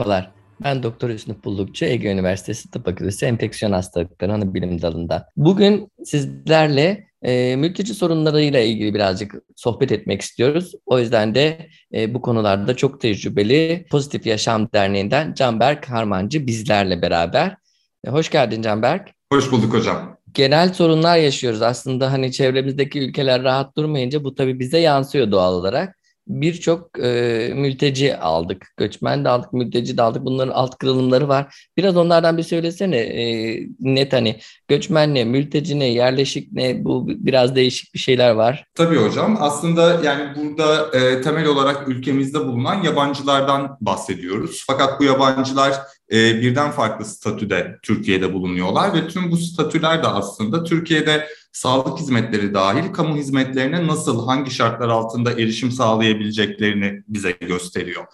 Merhabalar, 0.00 0.30
ben 0.64 0.82
Doktor 0.82 1.10
Hüsnü 1.10 1.34
Pullukçu, 1.34 1.84
Ege 1.84 2.12
Üniversitesi 2.12 2.70
Tıp 2.70 2.84
Fakültesi 2.84 3.26
Enfeksiyon 3.26 3.72
Hastalıkları 3.72 4.32
Anabilim 4.32 4.82
Dalı'nda. 4.82 5.28
Bugün 5.36 5.88
sizlerle 6.04 7.06
e, 7.22 7.56
mülteci 7.56 7.94
sorunlarıyla 7.94 8.60
ilgili 8.60 8.94
birazcık 8.94 9.34
sohbet 9.56 9.92
etmek 9.92 10.20
istiyoruz. 10.20 10.72
O 10.86 10.98
yüzden 10.98 11.34
de 11.34 11.68
e, 11.94 12.14
bu 12.14 12.20
konularda 12.20 12.76
çok 12.76 13.00
tecrübeli 13.00 13.86
Pozitif 13.90 14.26
Yaşam 14.26 14.72
Derneği'nden 14.72 15.34
Canberk 15.34 15.90
Harmancı 15.90 16.46
bizlerle 16.46 17.02
beraber. 17.02 17.56
E, 18.04 18.10
hoş 18.10 18.30
geldin 18.30 18.62
Canberk. 18.62 19.08
Hoş 19.32 19.52
bulduk 19.52 19.74
hocam. 19.74 20.16
Genel 20.34 20.74
sorunlar 20.74 21.16
yaşıyoruz. 21.16 21.62
Aslında 21.62 22.12
hani 22.12 22.32
çevremizdeki 22.32 23.00
ülkeler 23.00 23.42
rahat 23.42 23.76
durmayınca 23.76 24.24
bu 24.24 24.34
tabii 24.34 24.58
bize 24.58 24.78
yansıyor 24.78 25.30
doğal 25.30 25.54
olarak 25.54 25.99
birçok 26.30 26.98
e, 26.98 27.52
mülteci 27.54 28.16
aldık. 28.16 28.66
Göçmen 28.76 29.24
de 29.24 29.28
aldık, 29.28 29.52
mülteci 29.52 29.96
de 29.96 30.02
aldık. 30.02 30.24
Bunların 30.24 30.52
alt 30.52 30.78
kırılımları 30.78 31.28
var. 31.28 31.68
Biraz 31.76 31.96
onlardan 31.96 32.38
bir 32.38 32.42
söylesene 32.42 32.96
e, 32.96 33.56
net 33.80 34.12
hani 34.12 34.40
göçmen 34.68 35.14
ne, 35.14 35.24
mülteci 35.24 35.78
ne, 35.78 35.92
yerleşik 35.92 36.52
ne 36.52 36.84
bu 36.84 37.08
biraz 37.08 37.54
değişik 37.54 37.94
bir 37.94 37.98
şeyler 37.98 38.30
var. 38.30 38.64
Tabii 38.74 38.96
hocam. 38.96 39.38
Aslında 39.40 40.00
yani 40.04 40.36
burada 40.36 40.98
e, 40.98 41.22
temel 41.22 41.46
olarak 41.46 41.88
ülkemizde 41.88 42.40
bulunan 42.40 42.82
yabancılardan 42.82 43.76
bahsediyoruz. 43.80 44.64
Fakat 44.66 45.00
bu 45.00 45.04
yabancılar 45.04 45.74
e, 46.12 46.40
birden 46.40 46.70
farklı 46.70 47.04
statüde 47.04 47.78
Türkiye'de 47.82 48.32
bulunuyorlar 48.32 48.94
ve 48.94 49.08
tüm 49.08 49.30
bu 49.30 49.36
statüler 49.36 50.02
de 50.02 50.06
aslında 50.06 50.64
Türkiye'de 50.64 51.26
sağlık 51.52 51.98
hizmetleri 51.98 52.54
dahil 52.54 52.92
kamu 52.92 53.16
hizmetlerine 53.16 53.86
nasıl, 53.86 54.26
hangi 54.26 54.50
şartlar 54.50 54.88
altında 54.88 55.32
erişim 55.32 55.70
sağlayabileceklerini 55.70 57.02
bize 57.08 57.30
gösteriyor. 57.30 58.04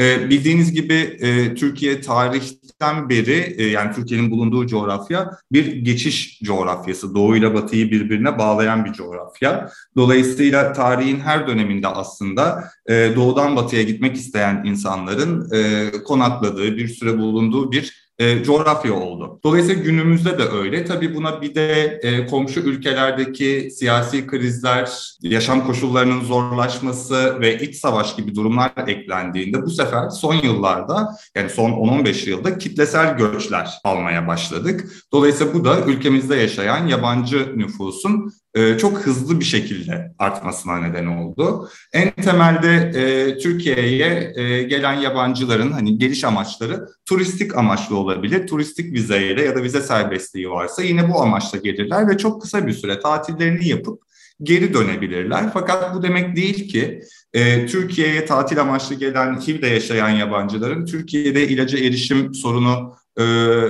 E, 0.00 0.30
bildiğiniz 0.30 0.72
gibi 0.72 0.94
e, 1.20 1.54
Türkiye 1.54 2.00
tarihten 2.00 3.08
beri 3.08 3.54
e, 3.58 3.66
yani 3.66 3.94
Türkiye'nin 3.94 4.30
bulunduğu 4.30 4.66
coğrafya 4.66 5.30
bir 5.52 5.76
geçiş 5.76 6.40
coğrafyası. 6.42 7.14
Doğu 7.14 7.36
ile 7.36 7.54
batıyı 7.54 7.90
birbirine 7.90 8.38
bağlayan 8.38 8.84
bir 8.84 8.92
coğrafya. 8.92 9.70
Dolayısıyla 9.96 10.72
tarihin 10.72 11.20
her 11.20 11.46
döneminde 11.46 11.88
aslında 11.88 12.70
e, 12.86 13.12
doğudan 13.16 13.56
batıya 13.56 13.82
gitmek 13.82 14.16
isteyen 14.16 14.62
insanların 14.64 15.50
e, 15.54 15.90
konakladığı, 16.04 16.76
bir 16.76 16.88
süre 16.88 17.18
bulunduğu 17.18 17.72
bir 17.72 18.05
e, 18.18 18.44
coğrafya 18.44 18.94
oldu. 18.94 19.40
Dolayısıyla 19.44 19.82
günümüzde 19.82 20.38
de 20.38 20.42
öyle. 20.42 20.84
Tabii 20.84 21.14
buna 21.14 21.42
bir 21.42 21.54
de 21.54 22.00
e, 22.02 22.26
komşu 22.26 22.60
ülkelerdeki 22.60 23.70
siyasi 23.70 24.26
krizler, 24.26 25.16
yaşam 25.22 25.66
koşullarının 25.66 26.24
zorlaşması 26.24 27.40
ve 27.40 27.58
iç 27.58 27.76
savaş 27.76 28.16
gibi 28.16 28.34
durumlar 28.34 28.72
eklendiğinde 28.86 29.62
bu 29.62 29.70
sefer 29.70 30.08
son 30.08 30.34
yıllarda 30.34 31.08
yani 31.34 31.50
son 31.50 31.70
10-15 31.70 32.30
yılda 32.30 32.58
kitlesel 32.58 33.16
göçler 33.16 33.70
almaya 33.84 34.26
başladık. 34.26 34.92
Dolayısıyla 35.12 35.54
bu 35.54 35.64
da 35.64 35.80
ülkemizde 35.80 36.36
yaşayan 36.36 36.86
yabancı 36.86 37.58
nüfusun 37.58 38.32
e, 38.56 38.78
çok 38.78 38.98
hızlı 38.98 39.40
bir 39.40 39.44
şekilde 39.44 40.12
artmasına 40.18 40.78
neden 40.78 41.06
oldu. 41.06 41.68
En 41.92 42.10
temelde 42.10 42.92
e, 42.94 43.38
Türkiye'ye 43.38 44.32
e, 44.36 44.62
gelen 44.62 44.92
yabancıların 44.92 45.72
hani 45.72 45.98
geliş 45.98 46.24
amaçları 46.24 46.86
turistik 47.06 47.56
amaçlı 47.56 47.96
olabilir. 47.96 48.46
Turistik 48.46 48.92
vizeyle 48.92 49.42
ya 49.42 49.56
da 49.56 49.62
vize 49.62 49.80
serbestliği 49.80 50.50
varsa 50.50 50.82
yine 50.82 51.08
bu 51.08 51.22
amaçla 51.22 51.58
gelirler 51.58 52.08
ve 52.08 52.18
çok 52.18 52.42
kısa 52.42 52.66
bir 52.66 52.72
süre 52.72 53.00
tatillerini 53.00 53.68
yapıp 53.68 54.02
geri 54.42 54.74
dönebilirler. 54.74 55.50
Fakat 55.52 55.94
bu 55.94 56.02
demek 56.02 56.36
değil 56.36 56.68
ki 56.68 57.00
e, 57.32 57.66
Türkiye'ye 57.66 58.24
tatil 58.24 58.60
amaçlı 58.60 58.94
gelen 58.94 59.40
HIV'de 59.40 59.66
yaşayan 59.66 60.10
yabancıların 60.10 60.84
Türkiye'de 60.84 61.48
ilaca 61.48 61.78
erişim 61.78 62.34
sorunu 62.34 62.96
e, 63.16 63.24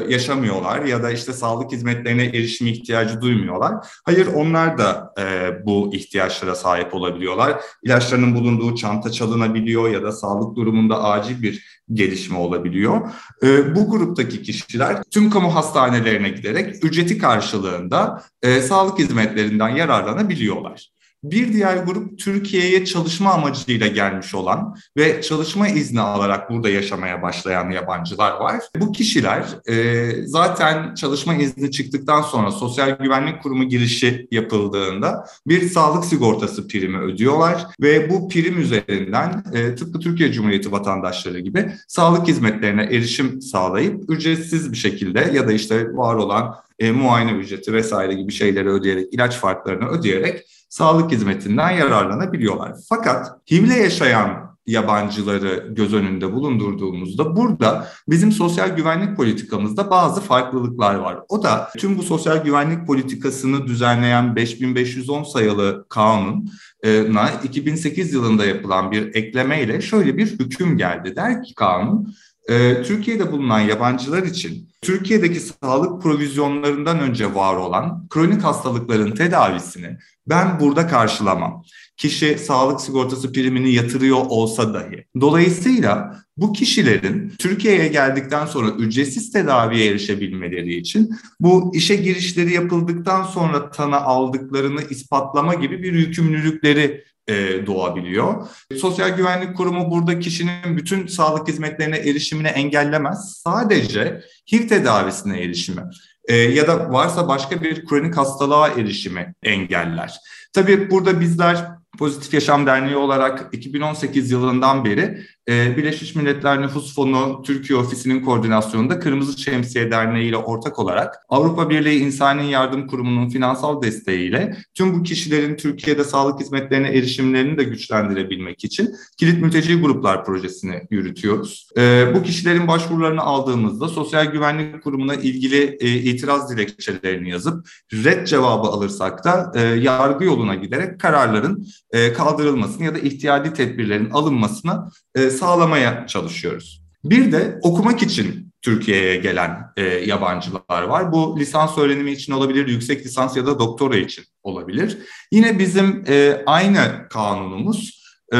yaşamıyorlar 0.08 0.84
ya 0.84 1.02
da 1.02 1.10
işte 1.10 1.32
sağlık 1.32 1.72
hizmetlerine 1.72 2.24
erişim 2.24 2.66
ihtiyacı 2.66 3.20
duymuyorlar. 3.20 3.74
Hayır 4.04 4.26
onlar 4.26 4.78
da 4.78 5.14
e, 5.18 5.52
bu 5.66 5.90
ihtiyaçlara 5.94 6.54
sahip 6.54 6.94
olabiliyorlar. 6.94 7.60
İlaçlarının 7.82 8.34
bulunduğu 8.34 8.74
çanta 8.74 9.12
çalınabiliyor 9.12 9.90
ya 9.90 10.02
da 10.02 10.12
sağlık 10.12 10.56
durumunda 10.56 11.04
acil 11.04 11.42
bir 11.42 11.76
gelişme 11.92 12.38
olabiliyor. 12.38 13.10
E, 13.42 13.74
bu 13.74 13.90
gruptaki 13.90 14.42
kişiler 14.42 15.02
tüm 15.10 15.30
kamu 15.30 15.54
hastanelerine 15.54 16.28
giderek 16.28 16.84
ücreti 16.84 17.18
karşılığında 17.18 18.22
e, 18.42 18.60
sağlık 18.60 18.98
hizmetlerinden 18.98 19.68
yararlanabiliyorlar. 19.68 20.95
Bir 21.24 21.52
diğer 21.52 21.76
grup 21.76 22.18
Türkiye'ye 22.18 22.84
çalışma 22.84 23.32
amacıyla 23.32 23.86
gelmiş 23.86 24.34
olan 24.34 24.76
ve 24.96 25.22
çalışma 25.22 25.68
izni 25.68 26.00
alarak 26.00 26.50
burada 26.50 26.68
yaşamaya 26.68 27.22
başlayan 27.22 27.70
yabancılar 27.70 28.32
var. 28.32 28.62
Bu 28.76 28.92
kişiler 28.92 29.44
e, 29.68 30.12
zaten 30.26 30.94
çalışma 30.94 31.34
izni 31.34 31.70
çıktıktan 31.70 32.22
sonra 32.22 32.50
Sosyal 32.50 32.90
Güvenlik 32.90 33.42
Kurumu 33.42 33.64
girişi 33.64 34.28
yapıldığında 34.30 35.26
bir 35.46 35.68
sağlık 35.68 36.04
sigortası 36.04 36.68
primi 36.68 36.98
ödüyorlar 36.98 37.66
ve 37.80 38.10
bu 38.10 38.28
prim 38.28 38.60
üzerinden 38.60 39.44
e, 39.54 39.74
tıpkı 39.74 39.98
Türkiye 40.00 40.32
Cumhuriyeti 40.32 40.72
vatandaşları 40.72 41.40
gibi 41.40 41.72
sağlık 41.88 42.28
hizmetlerine 42.28 42.82
erişim 42.82 43.42
sağlayıp 43.42 44.10
ücretsiz 44.10 44.72
bir 44.72 44.76
şekilde 44.76 45.30
ya 45.34 45.48
da 45.48 45.52
işte 45.52 45.96
var 45.96 46.14
olan 46.14 46.54
e, 46.78 46.92
muayene 46.92 47.32
ücreti 47.32 47.72
vesaire 47.72 48.14
gibi 48.14 48.32
şeyleri 48.32 48.68
ödeyerek, 48.68 49.14
ilaç 49.14 49.36
farklarını 49.36 49.88
ödeyerek 49.88 50.46
sağlık 50.68 51.12
hizmetinden 51.12 51.70
yararlanabiliyorlar. 51.70 52.72
Fakat 52.88 53.30
HIV'le 53.50 53.76
yaşayan 53.76 54.56
yabancıları 54.66 55.72
göz 55.76 55.94
önünde 55.94 56.32
bulundurduğumuzda 56.32 57.36
burada 57.36 57.88
bizim 58.08 58.32
sosyal 58.32 58.76
güvenlik 58.76 59.16
politikamızda 59.16 59.90
bazı 59.90 60.20
farklılıklar 60.20 60.94
var. 60.94 61.18
O 61.28 61.42
da 61.42 61.68
tüm 61.78 61.98
bu 61.98 62.02
sosyal 62.02 62.44
güvenlik 62.44 62.86
politikasını 62.86 63.66
düzenleyen 63.66 64.36
5510 64.36 65.24
sayılı 65.24 65.86
kanuna 65.88 67.30
2008 67.44 68.12
yılında 68.12 68.44
yapılan 68.44 68.90
bir 68.90 69.14
eklemeyle 69.14 69.80
şöyle 69.80 70.16
bir 70.16 70.26
hüküm 70.26 70.78
geldi. 70.78 71.16
Der 71.16 71.42
ki 71.42 71.54
kanun 71.54 72.14
e, 72.48 72.82
Türkiye'de 72.82 73.32
bulunan 73.32 73.60
yabancılar 73.60 74.22
için 74.22 74.68
Türkiye'deki 74.82 75.40
sağlık 75.40 76.02
provizyonlarından 76.02 77.00
önce 77.00 77.34
var 77.34 77.56
olan 77.56 78.08
kronik 78.08 78.42
hastalıkların 78.42 79.10
tedavisini 79.10 79.98
ben 80.26 80.60
burada 80.60 80.86
karşılamam. 80.86 81.64
Kişi 81.96 82.38
sağlık 82.38 82.80
sigortası 82.80 83.32
primini 83.32 83.72
yatırıyor 83.72 84.16
olsa 84.28 84.74
dahi. 84.74 85.04
Dolayısıyla 85.20 86.22
bu 86.36 86.52
kişilerin 86.52 87.32
Türkiye'ye 87.38 87.88
geldikten 87.88 88.46
sonra 88.46 88.70
ücretsiz 88.70 89.32
tedaviye 89.32 89.90
erişebilmeleri 89.90 90.74
için 90.74 91.10
bu 91.40 91.72
işe 91.74 91.96
girişleri 91.96 92.52
yapıldıktan 92.52 93.22
sonra 93.22 93.70
tanı 93.70 93.96
aldıklarını 93.96 94.82
ispatlama 94.90 95.54
gibi 95.54 95.82
bir 95.82 95.92
yükümlülükleri 95.92 97.04
e, 97.28 97.66
doğabiliyor. 97.66 98.48
Sosyal 98.76 99.08
Güvenlik 99.08 99.56
Kurumu 99.56 99.90
burada 99.90 100.18
kişinin 100.18 100.76
bütün 100.76 101.06
sağlık 101.06 101.48
hizmetlerine 101.48 101.96
erişimini 101.96 102.48
engellemez. 102.48 103.40
Sadece 103.44 104.20
HIV 104.52 104.68
tedavisine 104.68 105.40
erişimi 105.40 105.82
e, 106.28 106.36
ya 106.36 106.66
da 106.66 106.92
varsa 106.92 107.28
başka 107.28 107.62
bir 107.62 107.86
kronik 107.86 108.16
hastalığa 108.16 108.68
erişimi 108.68 109.34
engeller. 109.42 110.16
Tabii 110.52 110.90
burada 110.90 111.20
bizler 111.20 111.68
Pozitif 111.98 112.34
Yaşam 112.34 112.66
Derneği 112.66 112.96
olarak 112.96 113.48
2018 113.52 114.30
yılından 114.30 114.84
beri 114.84 115.26
e, 115.48 115.76
Birleşmiş 115.76 116.14
Milletler 116.14 116.62
Nüfus 116.62 116.94
Fonu 116.94 117.42
Türkiye 117.42 117.78
Ofisi'nin 117.78 118.20
koordinasyonunda 118.20 118.98
Kırmızı 118.98 119.40
Şemsiye 119.40 119.90
Derneği 119.90 120.28
ile 120.28 120.36
ortak 120.36 120.78
olarak 120.78 121.14
Avrupa 121.28 121.70
Birliği 121.70 122.00
İnsani 122.00 122.50
Yardım 122.50 122.86
Kurumu'nun 122.86 123.28
finansal 123.28 123.82
desteğiyle 123.82 124.56
tüm 124.74 124.94
bu 124.94 125.02
kişilerin 125.02 125.56
Türkiye'de 125.56 126.04
sağlık 126.04 126.40
hizmetlerine 126.40 126.88
erişimlerini 126.88 127.58
de 127.58 127.64
güçlendirebilmek 127.64 128.64
için 128.64 128.94
Kilit 129.18 129.42
Mülteci 129.42 129.80
Gruplar 129.80 130.24
Projesi'ni 130.24 130.82
yürütüyoruz. 130.90 131.68
E, 131.78 132.06
bu 132.14 132.22
kişilerin 132.22 132.68
başvurularını 132.68 133.22
aldığımızda 133.22 133.88
Sosyal 133.88 134.24
Güvenlik 134.24 134.82
Kurumu'na 134.82 135.14
ilgili 135.14 135.76
e, 135.80 135.88
itiraz 135.88 136.50
dilekçelerini 136.50 137.30
yazıp 137.30 137.68
red 137.92 138.26
cevabı 138.26 138.68
alırsak 138.68 139.24
da 139.24 139.52
e, 139.54 139.60
yargı 139.60 140.24
yoluna 140.24 140.54
giderek 140.54 141.00
kararların 141.00 141.66
e, 141.90 142.12
kaldırılmasını 142.12 142.84
ya 142.84 142.94
da 142.94 142.98
ihtiyadi 142.98 143.52
tedbirlerin 143.52 144.10
alınmasını 144.10 144.90
e, 145.14 145.30
sağlamaya 145.36 146.06
çalışıyoruz. 146.06 146.82
Bir 147.04 147.32
de 147.32 147.58
okumak 147.62 148.02
için 148.02 148.52
Türkiye'ye 148.62 149.16
gelen 149.16 149.72
e, 149.76 149.82
yabancılar 149.82 150.82
var. 150.82 151.12
Bu 151.12 151.38
lisans 151.38 151.78
öğrenimi 151.78 152.12
için 152.12 152.32
olabilir, 152.32 152.68
yüksek 152.68 153.06
lisans 153.06 153.36
ya 153.36 153.46
da 153.46 153.58
doktora 153.58 153.96
için 153.96 154.24
olabilir. 154.42 154.98
Yine 155.32 155.58
bizim 155.58 156.04
e, 156.08 156.42
aynı 156.46 157.08
kanunumuz 157.10 158.02
e, 158.32 158.36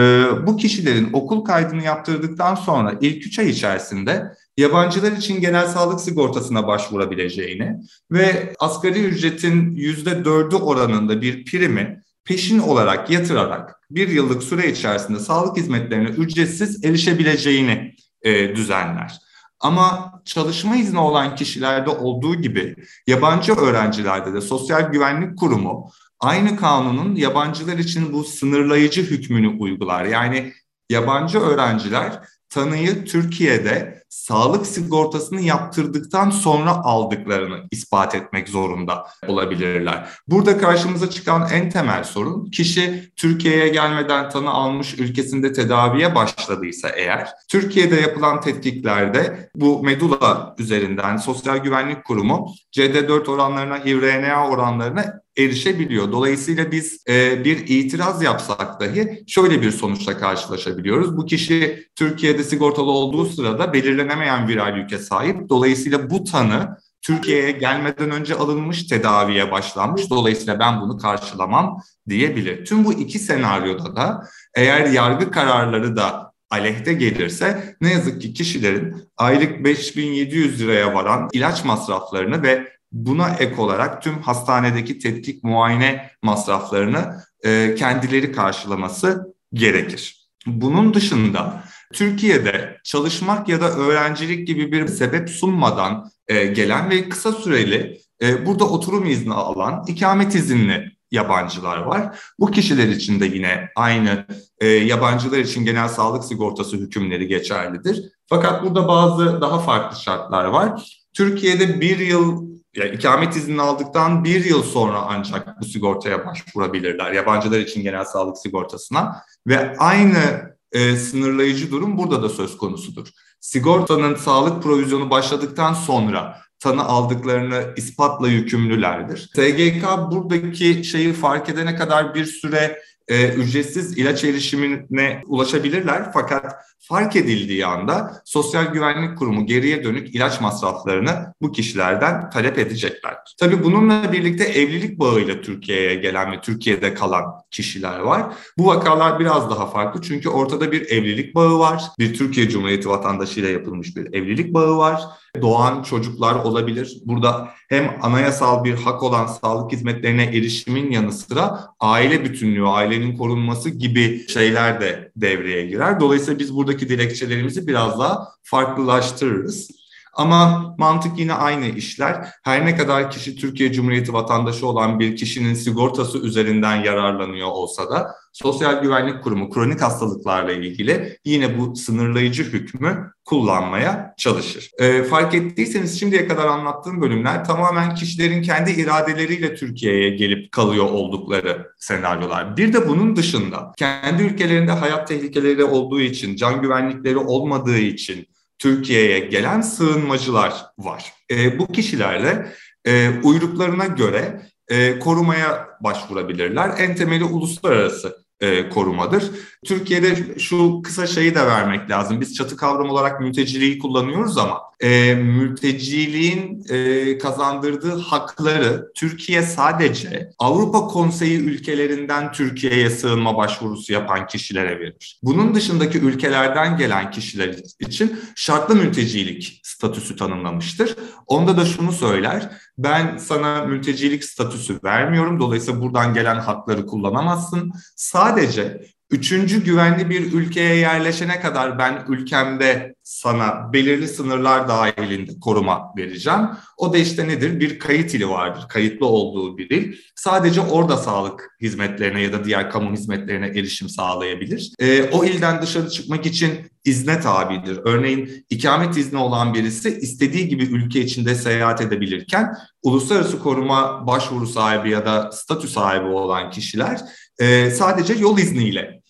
bu 0.47 0.57
kişilerin 0.57 1.13
okul 1.13 1.45
kaydını 1.45 1.83
yaptırdıktan 1.83 2.55
sonra 2.55 2.95
ilk 3.01 3.27
üç 3.27 3.39
ay 3.39 3.51
içerisinde 3.51 4.33
yabancılar 4.57 5.13
için 5.13 5.41
genel 5.41 5.67
sağlık 5.67 6.01
sigortasına 6.01 6.67
başvurabileceğini 6.67 7.77
ve 8.11 8.55
asgari 8.59 9.05
ücretin 9.05 9.71
yüzde 9.71 10.25
dördü 10.25 10.57
oranında 10.57 11.23
bir 11.23 11.45
primi 11.45 12.03
peşin 12.27 12.59
olarak 12.59 13.11
yatırarak 13.11 13.81
bir 13.91 14.09
yıllık 14.09 14.43
süre 14.43 14.71
içerisinde 14.71 15.19
sağlık 15.19 15.57
hizmetlerine 15.57 16.09
ücretsiz 16.09 16.85
erişebileceğini 16.85 17.95
e, 18.23 18.57
düzenler. 18.57 19.19
Ama 19.61 20.13
çalışma 20.25 20.77
izni 20.77 20.99
olan 20.99 21.37
kişilerde 21.37 21.91
olduğu 21.91 22.35
gibi 22.35 22.77
yabancı 23.07 23.53
öğrencilerde 23.53 24.35
de 24.35 24.41
Sosyal 24.41 24.93
Güvenlik 24.93 25.39
Kurumu 25.39 25.91
aynı 26.21 26.57
kanunun 26.57 27.15
yabancılar 27.15 27.79
için 27.79 28.13
bu 28.13 28.25
sınırlayıcı 28.25 29.03
hükmünü 29.03 29.49
uygular. 29.49 30.05
Yani 30.05 30.53
yabancı 30.91 31.39
öğrenciler 31.39 32.21
tanıyı 32.49 33.05
Türkiye'de 33.05 34.03
sağlık 34.09 34.67
sigortasını 34.67 35.41
yaptırdıktan 35.41 36.31
sonra 36.31 36.71
aldıklarını 36.71 37.57
ispat 37.71 38.15
etmek 38.15 38.49
zorunda 38.49 39.07
olabilirler. 39.27 40.09
Burada 40.29 40.59
karşımıza 40.59 41.11
çıkan 41.11 41.49
en 41.53 41.71
temel 41.71 42.05
sorun 42.05 42.51
kişi 42.51 43.13
Türkiye'ye 43.17 43.69
gelmeden 43.69 44.31
tanı 44.31 44.51
almış 44.51 44.95
ülkesinde 44.99 45.53
tedaviye 45.53 46.15
başladıysa 46.15 46.89
eğer 46.89 47.29
Türkiye'de 47.49 47.95
yapılan 47.95 48.41
tetkiklerde 48.41 49.51
bu 49.55 49.83
medula 49.83 50.55
üzerinden 50.59 51.17
Sosyal 51.17 51.57
Güvenlik 51.57 52.05
Kurumu 52.05 52.55
CD4 52.77 53.31
oranlarına, 53.31 53.85
HIV-RNA 53.85 54.49
oranlarına 54.49 55.27
erişebiliyor. 55.39 56.13
Dolayısıyla 56.13 56.73
biz 56.73 57.05
e, 57.09 57.45
bir 57.45 57.59
itiraz 57.69 58.23
yapsak 58.23 58.81
dahi 58.81 59.25
şöyle 59.27 59.63
bir 59.63 59.71
sonuçla 59.71 60.19
karşılaşabiliyoruz. 60.19 61.17
Bu 61.17 61.27
kişi 61.27 61.89
Türkiye'de 61.97 62.45
sigortalı 62.45 62.91
olduğu 62.91 63.27
sırada 63.27 63.73
belirlenemeyen 63.97 64.49
viral 64.49 64.77
yüke 64.77 64.99
sahip. 64.99 65.49
Dolayısıyla 65.49 66.11
bu 66.11 66.25
tanı 66.25 66.77
Türkiye'ye 67.03 67.51
gelmeden 67.51 68.11
önce 68.11 68.35
alınmış, 68.35 68.87
tedaviye 68.87 69.53
başlanmış. 69.53 70.11
Dolayısıyla 70.11 70.59
ben 70.59 70.81
bunu 70.81 70.99
karşılamam 70.99 71.83
diyebilir. 72.09 72.65
Tüm 72.65 72.85
bu 72.85 72.93
iki 72.93 73.19
senaryoda 73.19 73.97
da 73.97 74.29
eğer 74.55 74.87
yargı 74.87 75.31
kararları 75.31 75.97
da 75.97 76.33
aleyhte 76.51 76.93
gelirse 76.93 77.77
ne 77.81 77.93
yazık 77.93 78.23
ki 78.23 78.35
kişilerin 78.35 79.09
aylık 79.17 79.65
5700 79.65 80.61
liraya 80.61 80.95
varan 80.95 81.29
ilaç 81.33 81.65
masraflarını 81.65 82.43
ve 82.43 82.69
buna 82.93 83.29
ek 83.29 83.55
olarak 83.57 84.03
tüm 84.03 84.23
hastanedeki 84.23 84.99
tetkik 84.99 85.45
muayene 85.45 86.11
masraflarını 86.23 87.23
e, 87.45 87.75
kendileri 87.75 88.33
karşılaması 88.33 89.35
gerekir. 89.53 90.29
Bunun 90.47 90.95
dışında 90.95 91.63
Türkiye'de 91.93 92.79
çalışmak 92.85 93.49
ya 93.49 93.61
da 93.61 93.71
öğrencilik 93.73 94.47
gibi 94.47 94.73
bir 94.73 94.89
sebep 94.89 95.31
sunmadan 95.31 96.11
e, 96.29 96.47
gelen 96.47 96.91
ve 96.91 97.09
kısa 97.09 97.33
süreli 97.33 98.01
e, 98.23 98.47
burada 98.47 98.65
oturum 98.65 99.07
izni 99.07 99.35
alan 99.35 99.85
ikamet 99.89 100.35
izinli 100.35 100.97
yabancılar 101.11 101.79
var. 101.79 102.19
Bu 102.39 102.51
kişiler 102.51 102.89
için 102.89 103.21
de 103.21 103.27
yine 103.27 103.69
aynı 103.77 104.27
e, 104.61 104.67
yabancılar 104.67 105.39
için 105.39 105.65
genel 105.65 105.89
sağlık 105.89 106.25
sigortası 106.25 106.77
hükümleri 106.77 107.29
geçerlidir. 107.29 108.13
Fakat 108.27 108.65
burada 108.65 108.89
bazı 108.89 109.41
daha 109.41 109.59
farklı 109.59 110.01
şartlar 110.01 110.45
var. 110.45 111.01
Türkiye'de 111.15 111.81
bir 111.81 111.99
yıl 111.99 112.47
yani 112.77 112.91
ikamet 112.91 113.37
izni 113.37 113.63
aldıktan 113.63 114.25
bir 114.25 114.45
yıl 114.45 114.63
sonra 114.63 114.99
ancak 114.99 115.61
bu 115.61 115.65
sigortaya 115.65 116.27
başvurabilirler. 116.27 117.13
Yabancılar 117.13 117.59
için 117.59 117.83
genel 117.83 118.05
sağlık 118.05 118.39
sigortasına 118.39 119.23
ve 119.47 119.77
aynı 119.79 120.56
e, 120.77 120.97
sınırlayıcı 120.97 121.71
durum 121.71 121.99
burada 121.99 122.23
da 122.23 122.29
söz 122.29 122.57
konusudur. 122.57 123.09
Sigortanın 123.41 124.15
sağlık 124.15 124.63
provizyonu 124.63 125.11
başladıktan 125.11 125.75
sonra 125.75 126.39
tanı 126.61 126.85
aldıklarını 126.85 127.65
ispatla 127.77 128.29
yükümlülerdir. 128.29 129.19
SGK 129.19 129.85
buradaki 130.11 130.85
şeyi 130.85 131.13
fark 131.13 131.49
edene 131.49 131.77
kadar 131.77 132.15
bir 132.15 132.25
süre 132.25 132.83
e, 133.09 133.29
ücretsiz 133.29 133.99
ilaç 133.99 134.25
erişimine 134.25 135.23
ulaşabilirler. 135.27 136.13
Fakat 136.13 136.55
fark 136.79 137.17
edildiği 137.17 137.67
anda 137.67 138.23
Sosyal 138.25 138.65
Güvenlik 138.65 139.19
Kurumu 139.19 139.47
geriye 139.47 139.85
dönük 139.85 140.15
ilaç 140.15 140.41
masraflarını 140.41 141.35
bu 141.43 141.53
kişilerden 141.53 142.31
talep 142.31 142.59
edecekler. 142.59 143.17
Tabii 143.39 143.65
bununla 143.65 144.13
birlikte 144.13 144.45
evlilik 144.45 144.99
bağıyla 144.99 145.41
Türkiye'ye 145.41 145.95
gelen 145.95 146.33
ve 146.33 146.41
Türkiye'de 146.41 146.95
kalan 146.95 147.25
kişiler 147.51 147.99
var. 147.99 148.33
Bu 148.59 148.67
vakalar 148.67 149.21
biraz 149.21 149.51
daha 149.51 149.67
farklı 149.67 150.03
çünkü 150.03 150.29
ortada 150.29 150.73
bir 150.73 150.91
evlilik 150.91 151.35
bağı 151.35 151.59
var. 151.59 151.83
Bir 151.99 152.15
Türkiye 152.15 152.49
Cumhuriyeti 152.49 152.89
vatandaşıyla 152.89 153.51
yapılmış 153.51 153.97
bir 153.97 154.15
evlilik 154.15 154.55
bağı 154.55 154.79
var. 154.79 155.03
Doğan 155.43 155.83
çocuklar 155.83 156.35
olabilir. 156.35 156.99
Burada 157.05 157.49
hem 157.69 157.99
anayasal 158.03 158.65
bir 158.65 158.75
hak 158.75 159.03
olan 159.03 159.27
sağlık 159.27 159.73
hizmetlerine 159.73 160.25
erişimin 160.25 160.91
yanı 160.91 161.13
sıra 161.13 161.61
aile 161.81 162.25
bütünlüğü, 162.25 162.67
ailenin 162.67 163.17
korunması 163.17 163.71
gibi 163.71 164.29
şeyler 164.29 164.81
de 164.81 165.13
devreye 165.17 165.67
girer. 165.67 166.01
Dolayısıyla 166.01 166.39
biz 166.39 166.55
buradaki 166.55 166.89
dilekçelerimizi 166.89 167.67
biraz 167.67 167.99
daha 167.99 168.29
farklılaştırırız. 168.43 169.86
Ama 170.17 170.75
mantık 170.79 171.19
yine 171.19 171.33
aynı 171.33 171.67
işler. 171.67 172.29
Her 172.45 172.67
ne 172.67 172.77
kadar 172.77 173.11
kişi 173.11 173.37
Türkiye 173.37 173.73
Cumhuriyeti 173.73 174.13
vatandaşı 174.13 174.67
olan 174.67 175.01
bir 175.01 175.17
kişinin 175.17 175.55
sigortası 175.55 176.19
üzerinden 176.19 176.77
yararlanıyor 176.77 177.49
olsa 177.49 177.91
da 177.91 178.15
Sosyal 178.33 178.83
Güvenlik 178.83 179.23
Kurumu 179.23 179.51
kronik 179.51 179.83
hastalıklarla 179.83 180.53
ilgili 180.53 181.19
yine 181.25 181.59
bu 181.59 181.77
sınırlayıcı 181.77 182.45
hükmü 182.45 183.13
kullanmaya 183.25 184.15
çalışır. 184.17 184.71
E, 184.79 185.03
fark 185.03 185.35
ettiyseniz 185.35 186.01
şimdiye 186.01 186.29
kadar 186.29 186.47
anlattığım 186.47 187.03
bölümler 187.03 187.45
tamamen 187.45 187.95
kişilerin 187.95 188.43
kendi 188.43 188.71
iradeleriyle 188.71 189.55
Türkiye'ye 189.55 190.11
gelip 190.11 190.53
kalıyor 190.53 190.85
oldukları 190.85 191.73
senaryolar. 191.79 192.57
Bir 192.57 192.73
de 192.73 192.89
bunun 192.89 193.17
dışında 193.17 193.73
kendi 193.77 194.23
ülkelerinde 194.23 194.73
hayat 194.73 195.09
tehlikeleri 195.09 195.65
olduğu 195.65 196.01
için, 196.01 196.37
can 196.37 196.63
güvenlikleri 196.63 197.19
olmadığı 197.19 197.79
için 197.79 198.27
Türkiye'ye 198.59 199.19
gelen 199.21 199.61
sığınmacılar 199.61 200.67
var. 200.79 201.13
E, 201.31 201.59
bu 201.59 201.73
kişilerle 201.73 202.53
e, 202.85 203.11
uyruklarına 203.23 203.87
göre 203.87 204.43
e, 204.69 204.99
korumaya 204.99 205.69
başvurabilirler. 205.81 206.75
En 206.79 206.97
temeli 206.97 207.25
uluslararası 207.25 208.27
e, 208.41 208.69
korumadır. 208.69 209.31
Türkiye'de 209.65 210.39
şu 210.39 210.83
kısa 210.83 211.07
şeyi 211.07 211.35
de 211.35 211.47
vermek 211.47 211.91
lazım. 211.91 212.21
Biz 212.21 212.35
çatı 212.35 212.57
kavram 212.57 212.91
olarak 212.91 213.21
mülteciliği 213.21 213.79
kullanıyoruz 213.79 214.39
ama 214.39 214.61
e, 214.81 215.15
mülteciliğin 215.15 216.65
e, 216.71 217.19
kazandırdığı 217.19 217.99
hakları 217.99 218.93
Türkiye 218.95 219.43
sadece 219.43 220.31
Avrupa 220.39 220.81
Konseyi 220.81 221.39
ülkelerinden 221.39 222.33
Türkiye'ye 222.33 222.91
sığınma 222.91 223.37
başvurusu 223.37 223.93
yapan 223.93 224.27
kişilere 224.27 224.81
verir. 224.81 225.21
Bunun 225.23 225.55
dışındaki 225.55 225.99
ülkelerden 225.99 226.77
gelen 226.77 227.11
kişiler 227.11 227.57
için 227.79 228.21
şartlı 228.37 228.77
mültecilik 228.77 229.61
statüsü 229.63 230.17
tanımlamıştır. 230.17 230.97
Onda 231.27 231.57
da 231.57 231.65
şunu 231.65 231.93
söyler. 231.93 232.51
Ben 232.79 233.17
sana 233.17 233.65
mültecilik 233.65 234.25
statüsü 234.25 234.81
vermiyorum. 234.85 235.41
Dolayısıyla 235.41 235.81
buradan 235.81 236.15
gelen 236.15 236.39
hakları 236.39 236.87
kullanamazsın. 236.87 237.73
Sadece 237.97 238.96
Üçüncü 239.11 239.65
güvenli 239.65 240.11
bir 240.11 240.33
ülkeye 240.33 240.77
yerleşene 240.77 241.41
kadar 241.41 241.79
ben 241.79 242.05
ülkemde 242.09 242.95
sana 243.03 243.73
belirli 243.73 244.09
sınırlar 244.09 244.69
dahilinde 244.69 245.33
koruma 245.41 245.93
vereceğim. 245.97 246.41
O 246.77 246.93
da 246.93 246.99
işte 246.99 247.29
nedir? 247.29 247.61
Bir 247.61 247.79
kayıt 247.79 248.15
ili 248.15 248.29
vardır. 248.29 248.65
Kayıtlı 248.69 249.07
olduğu 249.07 249.59
bir 249.59 249.71
il. 249.71 249.97
Sadece 250.17 250.61
orada 250.61 250.97
sağlık 250.97 251.57
hizmetlerine 251.61 252.23
ya 252.23 252.33
da 252.33 252.45
diğer 252.45 252.71
kamu 252.71 252.93
hizmetlerine 252.93 253.47
erişim 253.47 253.89
sağlayabilir. 253.89 254.73
E, 254.79 255.03
o 255.03 255.25
ilden 255.25 255.63
dışarı 255.63 255.91
çıkmak 255.91 256.27
için 256.27 256.51
izne 256.87 257.21
tabidir. 257.21 257.81
Örneğin 257.85 258.47
ikamet 258.51 258.97
izni 258.97 259.19
olan 259.19 259.55
birisi 259.55 259.99
istediği 259.99 260.49
gibi 260.49 260.65
ülke 260.65 261.01
içinde 261.01 261.35
seyahat 261.35 261.81
edebilirken 261.81 262.57
uluslararası 262.83 263.39
koruma 263.39 264.07
başvuru 264.07 264.47
sahibi 264.47 264.91
ya 264.91 265.07
da 265.07 265.33
statü 265.33 265.69
sahibi 265.69 266.07
olan 266.07 266.51
kişiler 266.51 267.01
e, 267.39 267.71
sadece 267.71 268.15
yol 268.15 268.39
izniyle 268.39 269.01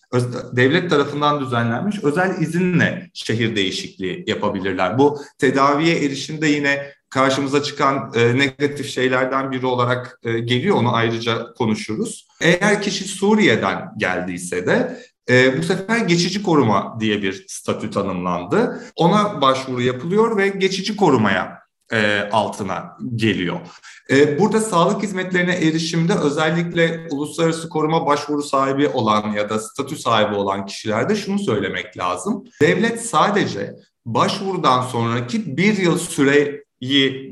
devlet 0.53 0.91
tarafından 0.91 1.41
düzenlenmiş 1.41 2.05
özel 2.05 2.41
izinle 2.41 3.11
şehir 3.15 3.57
değişikliği 3.57 4.25
yapabilirler. 4.27 4.99
Bu 4.99 5.21
tedaviye 5.39 6.05
erişimde 6.05 6.47
yine 6.47 6.93
karşımıza 7.11 7.63
çıkan 7.63 8.13
e, 8.15 8.39
negatif 8.39 8.91
şeylerden 8.91 9.53
biri 9.53 9.67
olarak 9.67 10.21
e, 10.23 10.39
geliyor. 10.39 10.77
Onu 10.77 10.95
ayrıca 10.95 11.53
konuşuruz. 11.53 12.29
Eğer 12.41 12.83
kişi 12.83 13.05
Suriye'den 13.05 13.93
geldiyse 13.97 14.67
de 14.67 14.99
e, 15.31 15.59
bu 15.59 15.63
sefer 15.63 15.99
geçici 15.99 16.43
koruma 16.43 16.97
diye 17.01 17.23
bir 17.23 17.45
statü 17.49 17.91
tanımlandı. 17.91 18.83
Ona 18.97 19.41
başvuru 19.41 19.83
yapılıyor 19.83 20.37
ve 20.37 20.49
geçici 20.49 20.97
korumaya 20.97 21.59
e, 21.93 22.29
altına 22.33 22.97
geliyor. 23.15 23.61
E, 24.11 24.39
burada 24.39 24.61
sağlık 24.61 25.03
hizmetlerine 25.03 25.55
erişimde 25.55 26.15
özellikle 26.15 27.07
uluslararası 27.11 27.69
koruma 27.69 28.07
başvuru 28.07 28.43
sahibi 28.43 28.89
olan 28.89 29.33
ya 29.33 29.51
da 29.51 29.59
statü 29.59 29.97
sahibi 29.97 30.35
olan 30.35 30.67
kişilerde 30.67 31.17
şunu 31.17 31.39
söylemek 31.39 31.99
lazım. 31.99 32.45
Devlet 32.61 33.07
sadece 33.07 33.75
başvurudan 34.07 34.83
sonraki 34.83 35.57
bir 35.57 35.79
yıl 35.79 35.99
süreyi 35.99 36.67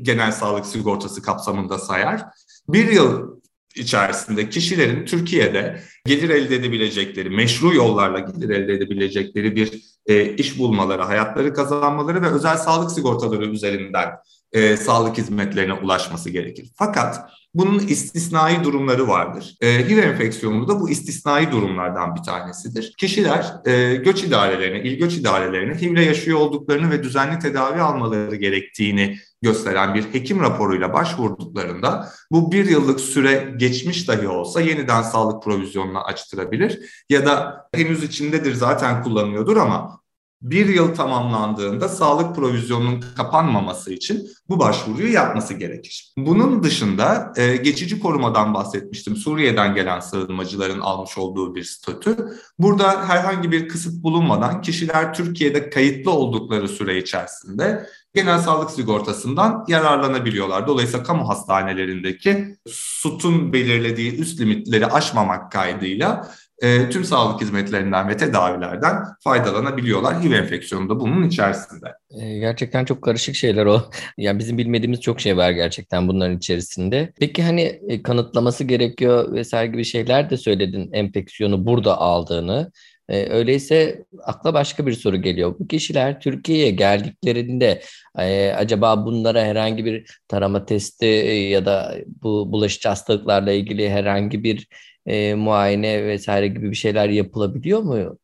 genel 0.01 0.31
sağlık 0.31 0.65
sigortası 0.65 1.21
kapsamında 1.21 1.77
sayar. 1.79 2.21
Bir 2.69 2.91
yıl 2.91 3.34
içerisinde 3.77 4.49
kişilerin 4.49 5.05
Türkiye'de 5.05 5.81
gelir 6.05 6.29
elde 6.29 6.55
edebilecekleri, 6.55 7.29
meşru 7.29 7.75
yollarla 7.75 8.19
gelir 8.19 8.49
elde 8.49 8.73
edebilecekleri 8.73 9.55
bir 9.55 9.81
e, 10.05 10.35
iş 10.35 10.59
bulmaları, 10.59 11.01
hayatları 11.01 11.53
kazanmaları 11.53 12.21
ve 12.21 12.27
özel 12.27 12.57
sağlık 12.57 12.91
sigortaları 12.91 13.45
üzerinden 13.45 14.09
e, 14.51 14.77
sağlık 14.77 15.17
hizmetlerine 15.17 15.73
ulaşması 15.73 16.29
gerekir. 16.29 16.71
Fakat 16.75 17.29
bunun 17.53 17.79
istisnai 17.79 18.63
durumları 18.63 19.07
vardır. 19.07 19.55
E, 19.61 19.89
HIV 19.89 19.97
enfeksiyonu 19.97 20.67
da 20.67 20.79
bu 20.79 20.89
istisnai 20.89 21.51
durumlardan 21.51 22.15
bir 22.15 22.21
tanesidir. 22.21 22.93
Kişiler 22.97 23.53
e, 23.65 23.95
göç 23.95 24.23
idarelerine, 24.23 24.89
il 24.89 24.97
göç 24.97 25.13
idarelerine 25.13 25.81
HIV'le 25.81 26.05
yaşıyor 26.05 26.39
olduklarını 26.39 26.91
ve 26.91 27.03
düzenli 27.03 27.39
tedavi 27.39 27.81
almaları 27.81 28.35
gerektiğini 28.35 29.17
gösteren 29.45 29.95
bir 29.95 30.13
hekim 30.13 30.41
raporuyla 30.41 30.93
başvurduklarında 30.93 32.09
bu 32.31 32.51
bir 32.51 32.65
yıllık 32.65 32.99
süre 32.99 33.53
geçmiş 33.57 34.07
dahi 34.07 34.27
olsa 34.27 34.61
yeniden 34.61 35.01
sağlık 35.01 35.43
provizyonuna 35.43 36.03
açtırabilir 36.03 37.03
ya 37.09 37.25
da 37.25 37.67
henüz 37.73 38.03
içindedir 38.03 38.53
zaten 38.53 39.03
kullanıyordur 39.03 39.57
ama 39.57 40.04
bir 40.41 40.67
yıl 40.67 40.95
tamamlandığında 40.95 41.89
sağlık 41.89 42.35
provizyonunun 42.35 43.03
kapanmaması 43.17 43.93
için 43.93 44.29
bu 44.49 44.59
başvuruyu 44.59 45.13
yapması 45.13 45.53
gerekir. 45.53 46.13
Bunun 46.17 46.63
dışında 46.63 47.33
e, 47.37 47.55
geçici 47.55 47.99
korumadan 47.99 48.53
bahsetmiştim. 48.53 49.15
Suriye'den 49.15 49.75
gelen 49.75 49.99
sığınmacıların 49.99 50.79
almış 50.79 51.17
olduğu 51.17 51.55
bir 51.55 51.63
statü. 51.63 52.15
Burada 52.59 53.07
herhangi 53.07 53.51
bir 53.51 53.67
kısıt 53.67 54.03
bulunmadan 54.03 54.61
kişiler 54.61 55.13
Türkiye'de 55.13 55.69
kayıtlı 55.69 56.11
oldukları 56.11 56.67
süre 56.67 56.97
içerisinde 56.97 57.85
genel 58.15 58.39
sağlık 58.39 58.71
sigortasından 58.71 59.65
yararlanabiliyorlar. 59.67 60.67
Dolayısıyla 60.67 61.03
kamu 61.03 61.29
hastanelerindeki 61.29 62.57
SUT'un 62.69 63.53
belirlediği 63.53 64.19
üst 64.19 64.39
limitleri 64.39 64.85
aşmamak 64.85 65.51
kaydıyla 65.51 66.31
e, 66.61 66.89
tüm 66.89 67.03
sağlık 67.03 67.41
hizmetlerinden 67.41 68.09
ve 68.09 68.17
tedavilerden 68.17 68.95
faydalanabiliyorlar. 69.19 70.23
HIV 70.23 70.31
enfeksiyonu 70.31 70.89
da 70.89 70.99
bunun 70.99 71.27
içerisinde. 71.27 71.87
E, 72.21 72.37
gerçekten 72.39 72.85
çok 72.85 73.01
karışık 73.01 73.35
şeyler 73.35 73.65
o. 73.65 73.81
Yani 74.17 74.39
bizim 74.39 74.57
bilmediğimiz 74.57 75.01
çok 75.01 75.21
şey 75.21 75.37
var 75.37 75.51
gerçekten 75.51 76.07
bunların 76.07 76.37
içerisinde. 76.37 77.13
Peki 77.19 77.43
hani 77.43 77.61
e, 77.61 78.03
kanıtlaması 78.03 78.63
gerekiyor 78.63 79.33
vesaire 79.33 79.71
gibi 79.71 79.85
şeyler 79.85 80.29
de 80.29 80.37
söyledin 80.37 80.89
enfeksiyonu 80.93 81.65
burada 81.65 81.97
aldığını. 81.97 82.71
E, 83.09 83.29
öyleyse 83.29 84.05
akla 84.23 84.53
başka 84.53 84.87
bir 84.87 84.93
soru 84.93 85.21
geliyor. 85.21 85.55
Bu 85.59 85.67
kişiler 85.67 86.19
Türkiye'ye 86.19 86.71
geldiklerinde 86.71 87.81
e, 88.19 88.51
acaba 88.51 89.05
bunlara 89.05 89.41
herhangi 89.43 89.85
bir 89.85 90.19
tarama 90.27 90.65
testi 90.65 91.05
e, 91.05 91.33
ya 91.49 91.65
da 91.65 91.95
bu 92.23 92.51
bulaşıcı 92.51 92.89
hastalıklarla 92.89 93.51
ilgili 93.51 93.89
herhangi 93.89 94.43
bir 94.43 94.67
e, 95.05 95.35
muayene 95.35 96.05
vesaire 96.05 96.47
gibi 96.47 96.71
bir 96.71 96.75
şeyler 96.75 97.09
yapılabiliyor 97.09 97.81
mu? 97.81 98.17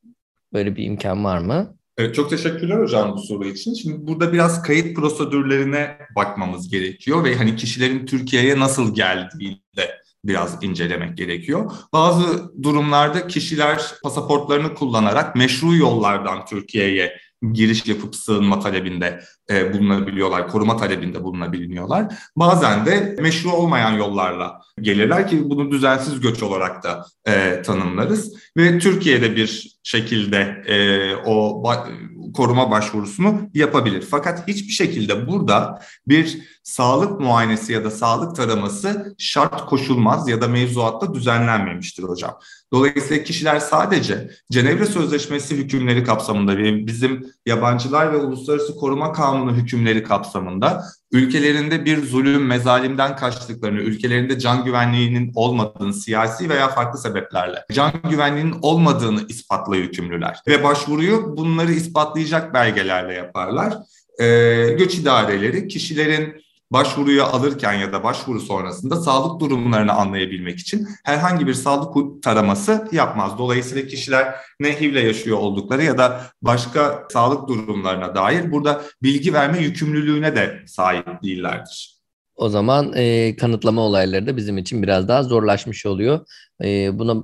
Böyle 0.53 0.75
bir 0.75 0.83
imkan 0.83 1.23
var 1.23 1.37
mı? 1.37 1.77
Evet, 1.97 2.15
çok 2.15 2.29
teşekkürler 2.29 2.79
hocam 2.79 3.13
bu 3.13 3.19
soru 3.19 3.47
için. 3.47 3.73
Şimdi 3.73 4.07
burada 4.07 4.33
biraz 4.33 4.63
kayıt 4.63 4.95
prosedürlerine 4.95 5.97
bakmamız 6.15 6.69
gerekiyor 6.69 7.23
ve 7.23 7.35
hani 7.35 7.55
kişilerin 7.55 8.05
Türkiye'ye 8.05 8.59
nasıl 8.59 8.95
geldiğini 8.95 9.61
de 9.77 10.01
biraz 10.25 10.63
incelemek 10.63 11.17
gerekiyor. 11.17 11.71
Bazı 11.93 12.51
durumlarda 12.63 13.27
kişiler 13.27 13.81
pasaportlarını 14.03 14.73
kullanarak 14.73 15.35
meşru 15.35 15.75
yollardan 15.75 16.45
Türkiye'ye 16.45 17.17
giriş 17.53 17.85
yapıp 17.85 18.15
sığınma 18.15 18.59
talebinde 18.59 19.21
e, 19.49 19.73
bulunabiliyorlar, 19.73 20.47
koruma 20.47 20.77
talebinde 20.77 21.23
bulunabiliyorlar. 21.23 22.13
Bazen 22.35 22.85
de 22.85 23.15
meşru 23.21 23.51
olmayan 23.51 23.91
yollarla 23.91 24.61
gelirler 24.81 25.27
ki 25.27 25.49
bunu 25.49 25.71
düzensiz 25.71 26.19
göç 26.19 26.43
olarak 26.43 26.83
da 26.83 27.05
e, 27.27 27.61
tanımlarız. 27.61 28.33
Ve 28.57 28.79
Türkiye'de 28.79 29.35
bir 29.35 29.77
şekilde 29.83 30.63
e, 30.67 31.15
o 31.15 31.63
ba- 31.63 32.11
koruma 32.33 32.71
başvurusunu 32.71 33.49
yapabilir. 33.53 34.07
Fakat 34.11 34.47
hiçbir 34.47 34.73
şekilde 34.73 35.27
burada 35.27 35.81
bir 36.07 36.39
sağlık 36.63 37.19
muayenesi 37.19 37.73
ya 37.73 37.83
da 37.83 37.91
sağlık 37.91 38.35
taraması 38.35 39.15
şart 39.17 39.65
koşulmaz 39.65 40.29
ya 40.29 40.41
da 40.41 40.47
mevzuatta 40.47 41.13
düzenlenmemiştir 41.13 42.03
hocam. 42.03 42.39
Dolayısıyla 42.73 43.23
kişiler 43.23 43.59
sadece 43.59 44.29
Cenevre 44.51 44.85
Sözleşmesi 44.85 45.57
hükümleri 45.57 46.03
kapsamında 46.03 46.57
ve 46.57 46.87
bizim 46.87 47.25
yabancılar 47.45 48.13
ve 48.13 48.17
uluslararası 48.17 48.75
koruma 48.75 49.13
kanunu 49.13 49.55
hükümleri 49.55 50.03
kapsamında 50.03 50.83
ülkelerinde 51.11 51.85
bir 51.85 52.05
zulüm, 52.05 52.45
mezalimden 52.45 53.15
kaçtıklarını, 53.15 53.79
ülkelerinde 53.79 54.39
can 54.39 54.65
güvenliğinin 54.65 55.31
olmadığını 55.35 55.93
siyasi 55.93 56.49
veya 56.49 56.67
farklı 56.67 56.99
sebeplerle 56.99 57.65
can 57.73 57.91
güvenliğinin 58.09 58.55
olmadığını 58.61 59.21
ispatla 59.29 59.75
yükümlüler. 59.75 60.39
Ve 60.47 60.63
başvuruyu 60.63 61.37
bunları 61.37 61.71
ispatlayacak 61.71 62.53
belgelerle 62.53 63.13
yaparlar. 63.13 63.73
Ee, 64.19 64.75
göç 64.77 64.95
idareleri 64.95 65.67
kişilerin 65.67 66.41
başvuruyu 66.71 67.23
alırken 67.23 67.73
ya 67.73 67.93
da 67.93 68.03
başvuru 68.03 68.39
sonrasında 68.39 68.95
sağlık 68.95 69.41
durumlarını 69.41 69.93
anlayabilmek 69.93 70.59
için 70.59 70.87
herhangi 71.05 71.47
bir 71.47 71.53
sağlık 71.53 72.23
taraması 72.23 72.87
yapmaz. 72.91 73.37
Dolayısıyla 73.37 73.87
kişiler 73.87 74.35
ne 74.59 74.81
HIV'le 74.81 75.03
yaşıyor 75.03 75.37
oldukları 75.37 75.83
ya 75.83 75.97
da 75.97 76.21
başka 76.41 77.07
sağlık 77.13 77.47
durumlarına 77.47 78.15
dair 78.15 78.51
burada 78.51 78.81
bilgi 79.03 79.33
verme 79.33 79.59
yükümlülüğüne 79.59 80.35
de 80.35 80.63
sahip 80.67 81.23
değillerdir. 81.23 82.01
O 82.35 82.49
zaman 82.49 82.93
e, 82.95 83.35
kanıtlama 83.35 83.81
olayları 83.81 84.27
da 84.27 84.37
bizim 84.37 84.57
için 84.57 84.83
biraz 84.83 85.07
daha 85.07 85.23
zorlaşmış 85.23 85.85
oluyor. 85.85 86.19
E, 86.63 86.99
buna 86.99 87.23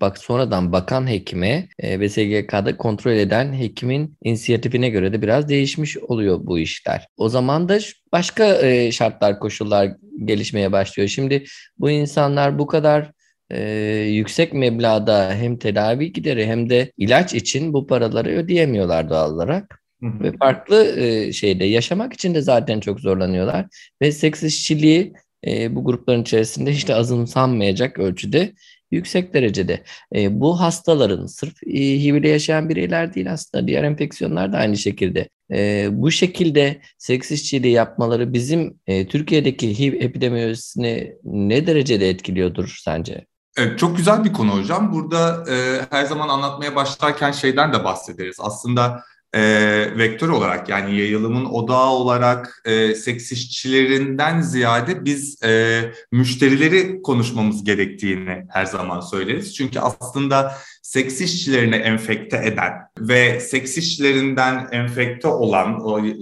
bak 0.00 0.18
sonradan 0.18 0.72
bakan 0.72 1.10
hekime 1.10 1.68
e, 1.78 2.00
ve 2.00 2.08
SGK'da 2.08 2.76
kontrol 2.76 3.12
eden 3.12 3.52
hekimin 3.52 4.16
inisiyatifine 4.24 4.88
göre 4.88 5.12
de 5.12 5.22
biraz 5.22 5.48
değişmiş 5.48 5.96
oluyor 5.96 6.40
bu 6.42 6.58
işler. 6.58 7.06
O 7.16 7.28
zaman 7.28 7.68
da 7.68 7.78
başka 8.12 8.66
e, 8.66 8.92
şartlar, 8.92 9.40
koşullar 9.40 9.90
gelişmeye 10.24 10.72
başlıyor. 10.72 11.08
Şimdi 11.08 11.44
bu 11.78 11.90
insanlar 11.90 12.58
bu 12.58 12.66
kadar 12.66 13.12
e, 13.50 13.60
yüksek 14.00 14.52
meblağda 14.52 15.34
hem 15.34 15.56
tedavi 15.56 16.12
gideri 16.12 16.46
hem 16.46 16.70
de 16.70 16.92
ilaç 16.98 17.34
için 17.34 17.72
bu 17.72 17.86
paraları 17.86 18.28
ödeyemiyorlar 18.28 19.10
doğal 19.10 19.34
olarak. 19.34 19.80
Ve 20.02 20.32
farklı 20.32 21.00
e, 21.00 21.32
şeyde 21.32 21.64
yaşamak 21.64 22.12
için 22.12 22.34
de 22.34 22.40
zaten 22.40 22.80
çok 22.80 23.00
zorlanıyorlar. 23.00 23.66
Ve 24.02 24.12
seks 24.12 24.42
işçiliği 24.42 25.12
e, 25.46 25.74
bu 25.74 25.84
grupların 25.84 26.22
içerisinde 26.22 26.72
hiç 26.72 26.88
de 26.88 26.94
azımsanmayacak 26.94 27.98
ölçüde 27.98 28.52
yüksek 28.94 29.34
derecede. 29.34 29.82
E, 30.14 30.40
bu 30.40 30.60
hastaların 30.60 31.26
sırf 31.26 31.62
e, 31.66 32.02
HIV 32.02 32.14
ile 32.14 32.28
yaşayan 32.28 32.68
bireyler 32.68 33.14
değil 33.14 33.32
aslında 33.32 33.66
diğer 33.66 33.84
enfeksiyonlar 33.84 34.52
da 34.52 34.56
aynı 34.56 34.76
şekilde. 34.76 35.28
E, 35.52 35.88
bu 35.92 36.10
şekilde 36.10 36.80
seks 36.98 37.30
işçiliği 37.30 37.72
yapmaları 37.72 38.32
bizim 38.32 38.80
e, 38.86 39.06
Türkiye'deki 39.06 39.78
HIV 39.78 39.92
epidemiyolojisini 39.92 41.12
ne 41.24 41.66
derecede 41.66 42.08
etkiliyordur 42.08 42.80
sence? 42.84 43.26
Evet, 43.56 43.78
çok 43.78 43.96
güzel 43.96 44.24
bir 44.24 44.32
konu 44.32 44.58
hocam. 44.58 44.92
Burada 44.92 45.44
e, 45.50 45.80
her 45.90 46.04
zaman 46.04 46.28
anlatmaya 46.28 46.76
başlarken 46.76 47.32
şeyden 47.32 47.72
de 47.72 47.84
bahsederiz. 47.84 48.36
Aslında 48.40 49.04
e, 49.34 49.98
vektör 49.98 50.28
olarak 50.28 50.68
yani 50.68 50.98
yayılımın 50.98 51.44
odağı 51.44 51.90
olarak 51.90 52.62
e, 52.64 52.94
seks 52.94 53.32
işçilerinden 53.32 54.40
ziyade 54.40 55.04
biz 55.04 55.42
e, 55.42 55.80
müşterileri 56.12 57.02
konuşmamız 57.02 57.64
gerektiğini 57.64 58.46
her 58.50 58.64
zaman 58.64 59.00
söyleriz. 59.00 59.54
Çünkü 59.54 59.80
aslında 59.80 60.54
seks 60.82 61.20
işçilerini 61.20 61.76
enfekte 61.76 62.36
eden 62.36 62.72
ve 63.00 63.40
seks 63.40 63.78
işçilerinden 63.78 64.68
enfekte 64.72 65.28
olan 65.28 65.80
o 65.84 66.06
e, 66.06 66.14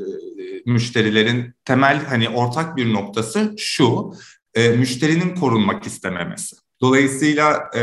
müşterilerin 0.66 1.54
temel 1.64 2.04
hani 2.06 2.28
ortak 2.28 2.76
bir 2.76 2.92
noktası 2.92 3.54
şu, 3.58 4.12
e, 4.54 4.68
müşterinin 4.68 5.34
korunmak 5.34 5.86
istememesi. 5.86 6.56
Dolayısıyla 6.80 7.70
e, 7.76 7.82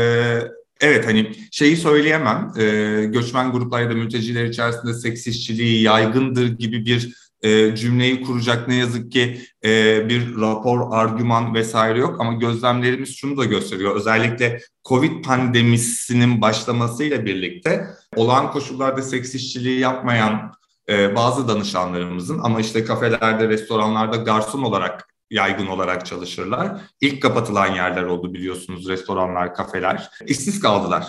Evet 0.80 1.06
hani 1.06 1.32
şeyi 1.50 1.76
söyleyemem. 1.76 2.52
E, 2.58 2.64
göçmen 3.04 3.52
gruplar 3.52 3.80
ya 3.80 3.90
da 3.90 3.94
mülteciler 3.94 4.44
içerisinde 4.44 4.94
seks 4.94 5.26
işçiliği 5.26 5.82
yaygındır 5.82 6.58
gibi 6.58 6.86
bir 6.86 7.14
e, 7.42 7.76
cümleyi 7.76 8.22
kuracak 8.22 8.68
ne 8.68 8.74
yazık 8.74 9.12
ki 9.12 9.40
e, 9.64 10.08
bir 10.08 10.40
rapor, 10.40 10.88
argüman 10.90 11.54
vesaire 11.54 11.98
yok 11.98 12.20
ama 12.20 12.32
gözlemlerimiz 12.32 13.16
şunu 13.16 13.36
da 13.36 13.44
gösteriyor. 13.44 13.96
Özellikle 13.96 14.60
Covid 14.84 15.24
pandemisinin 15.24 16.40
başlamasıyla 16.40 17.24
birlikte 17.24 17.86
olağan 18.16 18.52
koşullarda 18.52 19.02
seks 19.02 19.34
işçiliği 19.34 19.80
yapmayan 19.80 20.52
e, 20.88 21.16
bazı 21.16 21.48
danışanlarımızın 21.48 22.38
ama 22.38 22.60
işte 22.60 22.84
kafelerde, 22.84 23.48
restoranlarda 23.48 24.16
garson 24.16 24.62
olarak 24.62 25.09
yaygın 25.30 25.66
olarak 25.66 26.06
çalışırlar. 26.06 26.80
İlk 27.00 27.22
kapatılan 27.22 27.74
yerler 27.74 28.02
oldu 28.02 28.34
biliyorsunuz 28.34 28.88
restoranlar, 28.88 29.54
kafeler. 29.54 30.10
İşsiz 30.26 30.60
kaldılar. 30.60 31.06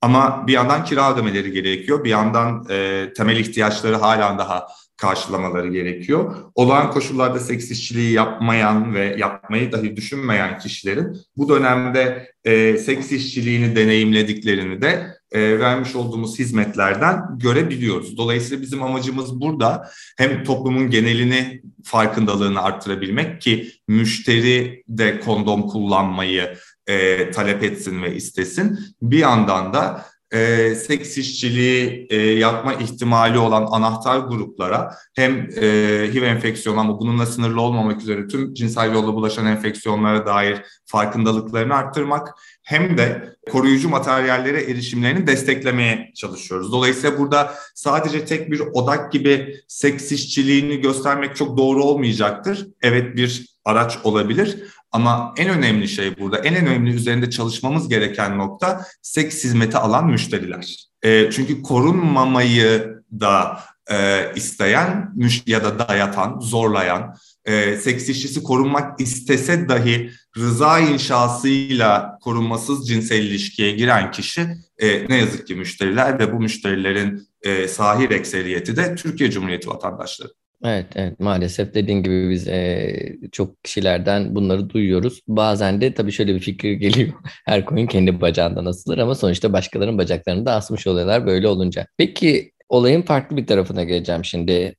Ama 0.00 0.46
bir 0.46 0.52
yandan 0.52 0.84
kira 0.84 1.14
ödemeleri 1.14 1.52
gerekiyor. 1.52 2.04
Bir 2.04 2.10
yandan 2.10 2.66
e, 2.70 3.08
temel 3.16 3.36
ihtiyaçları 3.36 3.96
hala 3.96 4.38
daha 4.38 4.66
karşılamaları 4.96 5.68
gerekiyor. 5.68 6.36
Olağan 6.54 6.90
koşullarda 6.90 7.40
seks 7.40 7.70
işçiliği 7.70 8.12
yapmayan 8.12 8.94
ve 8.94 9.16
yapmayı 9.18 9.72
dahi 9.72 9.96
düşünmeyen 9.96 10.58
kişilerin 10.58 11.16
bu 11.36 11.48
dönemde 11.48 12.32
e, 12.44 12.76
seks 12.76 13.12
işçiliğini 13.12 13.76
deneyimlediklerini 13.76 14.82
de 14.82 15.19
e, 15.32 15.58
vermiş 15.58 15.94
olduğumuz 15.94 16.38
hizmetlerden 16.38 17.38
görebiliyoruz. 17.38 18.16
Dolayısıyla 18.16 18.62
bizim 18.62 18.82
amacımız 18.82 19.40
burada 19.40 19.90
hem 20.18 20.44
toplumun 20.44 20.90
genelini 20.90 21.62
farkındalığını 21.84 22.62
arttırabilmek 22.62 23.40
ki 23.40 23.72
müşteri 23.88 24.82
de 24.88 25.20
kondom 25.20 25.62
kullanmayı 25.62 26.56
e, 26.86 27.30
talep 27.30 27.62
etsin 27.62 28.02
ve 28.02 28.16
istesin. 28.16 28.78
Bir 29.02 29.18
yandan 29.18 29.74
da 29.74 30.04
e, 30.32 30.74
seks 30.74 31.18
işçiliği 31.18 32.06
e, 32.10 32.16
yapma 32.16 32.74
ihtimali 32.74 33.38
olan 33.38 33.66
anahtar 33.70 34.18
gruplara 34.18 34.94
hem 35.16 35.48
e, 35.56 35.66
HIV 36.12 36.22
enfeksiyonu 36.22 36.80
ama 36.80 37.00
bununla 37.00 37.26
sınırlı 37.26 37.60
olmamak 37.60 38.00
üzere 38.00 38.28
tüm 38.28 38.54
cinsel 38.54 38.94
yolla 38.94 39.14
bulaşan 39.14 39.46
enfeksiyonlara 39.46 40.26
dair 40.26 40.62
farkındalıklarını 40.86 41.74
arttırmak 41.74 42.28
hem 42.62 42.98
de 42.98 43.34
koruyucu 43.50 43.88
materyallere 43.88 44.62
erişimlerini 44.62 45.26
desteklemeye 45.26 46.12
çalışıyoruz. 46.14 46.72
Dolayısıyla 46.72 47.18
burada 47.18 47.54
sadece 47.74 48.24
tek 48.24 48.50
bir 48.50 48.60
odak 48.60 49.12
gibi 49.12 49.56
seks 49.68 50.12
işçiliğini 50.12 50.80
göstermek 50.80 51.36
çok 51.36 51.58
doğru 51.58 51.84
olmayacaktır. 51.84 52.66
Evet 52.82 53.16
bir 53.16 53.46
araç 53.64 53.98
olabilir 54.04 54.64
ama 54.92 55.34
en 55.36 55.48
önemli 55.48 55.88
şey 55.88 56.18
burada, 56.18 56.38
en 56.38 56.56
önemli 56.56 56.90
üzerinde 56.90 57.30
çalışmamız 57.30 57.88
gereken 57.88 58.38
nokta 58.38 58.84
seks 59.02 59.44
hizmeti 59.44 59.76
alan 59.76 60.06
müşteriler. 60.06 60.90
E, 61.02 61.30
çünkü 61.30 61.62
korunmamayı 61.62 62.94
da 63.20 63.60
e, 63.90 64.26
isteyen 64.34 65.14
ya 65.46 65.64
da 65.64 65.88
dayatan, 65.88 66.40
zorlayan, 66.40 67.16
e, 67.50 67.76
seks 67.76 68.08
işçisi 68.08 68.42
korunmak 68.42 69.00
istese 69.00 69.68
dahi 69.68 70.10
rıza 70.38 70.80
inşasıyla 70.80 72.18
korunmasız 72.22 72.88
cinsel 72.88 73.22
ilişkiye 73.22 73.70
giren 73.72 74.10
kişi 74.10 74.40
e, 74.78 75.08
ne 75.08 75.16
yazık 75.16 75.46
ki 75.46 75.54
müşteriler 75.54 76.18
ve 76.18 76.32
bu 76.32 76.40
müşterilerin 76.40 77.28
e, 77.42 77.68
sahil 77.68 78.10
ekseriyeti 78.10 78.76
de 78.76 78.94
Türkiye 78.94 79.30
Cumhuriyeti 79.30 79.68
vatandaşları. 79.68 80.28
Evet, 80.64 80.86
evet 80.94 81.20
maalesef 81.20 81.74
dediğin 81.74 82.02
gibi 82.02 82.30
biz 82.30 82.48
e, 82.48 83.18
çok 83.32 83.64
kişilerden 83.64 84.34
bunları 84.34 84.70
duyuyoruz. 84.70 85.20
Bazen 85.28 85.80
de 85.80 85.94
tabii 85.94 86.12
şöyle 86.12 86.34
bir 86.34 86.40
fikir 86.40 86.72
geliyor. 86.72 87.12
Her 87.46 87.64
koyun 87.64 87.86
kendi 87.86 88.20
bacağından 88.20 88.64
asılır 88.64 88.98
ama 88.98 89.14
sonuçta 89.14 89.52
başkalarının 89.52 89.98
bacaklarını 89.98 90.46
da 90.46 90.54
asmış 90.54 90.86
oluyorlar 90.86 91.26
böyle 91.26 91.48
olunca. 91.48 91.86
Peki 91.96 92.52
olayın 92.68 93.02
farklı 93.02 93.36
bir 93.36 93.46
tarafına 93.46 93.84
geleceğim 93.84 94.24
şimdi. 94.24 94.74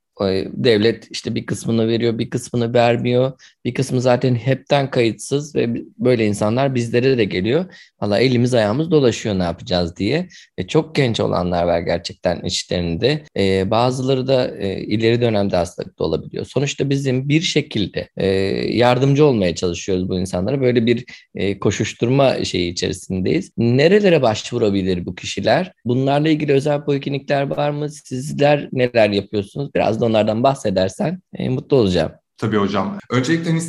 Devlet 0.54 1.08
işte 1.12 1.36
bir 1.36 1.46
kısmını 1.46 1.88
veriyor, 1.88 2.20
bir 2.20 2.30
kısmını 2.30 2.74
vermiyor. 2.74 3.32
Bir 3.66 3.74
kısmı 3.74 4.01
zaten 4.01 4.36
hepten 4.36 4.92
kayıtsız 4.92 5.56
ve 5.56 5.70
böyle 5.98 6.25
insanlar 6.25 6.75
bizlere 6.75 7.18
de 7.18 7.25
geliyor. 7.25 7.66
Valla 8.01 8.20
elimiz 8.20 8.54
ayağımız 8.54 8.92
dolaşıyor 8.92 9.40
ne 9.40 9.44
yapacağız 9.44 9.96
diye. 9.98 10.28
E, 10.58 10.68
çok 10.68 10.96
genç 10.96 11.20
olanlar 11.20 11.63
var 11.63 11.80
gerçekten 11.80 12.42
içlerinde. 12.42 13.24
E, 13.38 13.72
bazıları 13.72 14.28
da 14.28 14.58
e, 14.58 14.82
ileri 14.82 15.22
dönemde 15.22 15.56
hastalıkta 15.56 16.04
olabiliyor. 16.04 16.46
Sonuçta 16.46 16.90
bizim 16.90 17.30
bir 17.30 17.42
şekilde 17.42 18.10
e, 18.18 18.28
yardımcı 18.78 19.25
olmaya 19.25 19.56
çalışıyoruz 19.56 20.10
bu 20.10 20.20
insanlara. 20.20 20.62
Böyle 20.62 20.86
bir 20.86 21.06
e, 21.36 21.60
koşuşturma 21.60 22.44
şeyi 22.44 22.72
içerisindeyiz. 22.72 23.51
Nerelere 23.58 24.22
başvurabilir 24.22 25.06
bu 25.06 25.16
kişiler? 25.16 25.74
Bunlarla 25.86 26.30
ilgili 26.30 26.54
özel 26.54 26.84
poliklinikler 26.84 27.42
var 27.42 27.70
mı? 27.70 27.90
Sizler 27.90 28.70
neler 28.72 29.10
yapıyorsunuz? 29.10 29.74
Biraz 29.75 30.01
da 30.01 30.11
onlardan 30.12 30.44
bahsedersen 30.44 31.22
e, 31.34 31.50
mutlu 31.50 31.77
olacağım. 31.77 32.21
Tabii 32.42 32.58
hocam. 32.58 32.98
Öncelikle 33.10 33.50
hani 33.50 33.62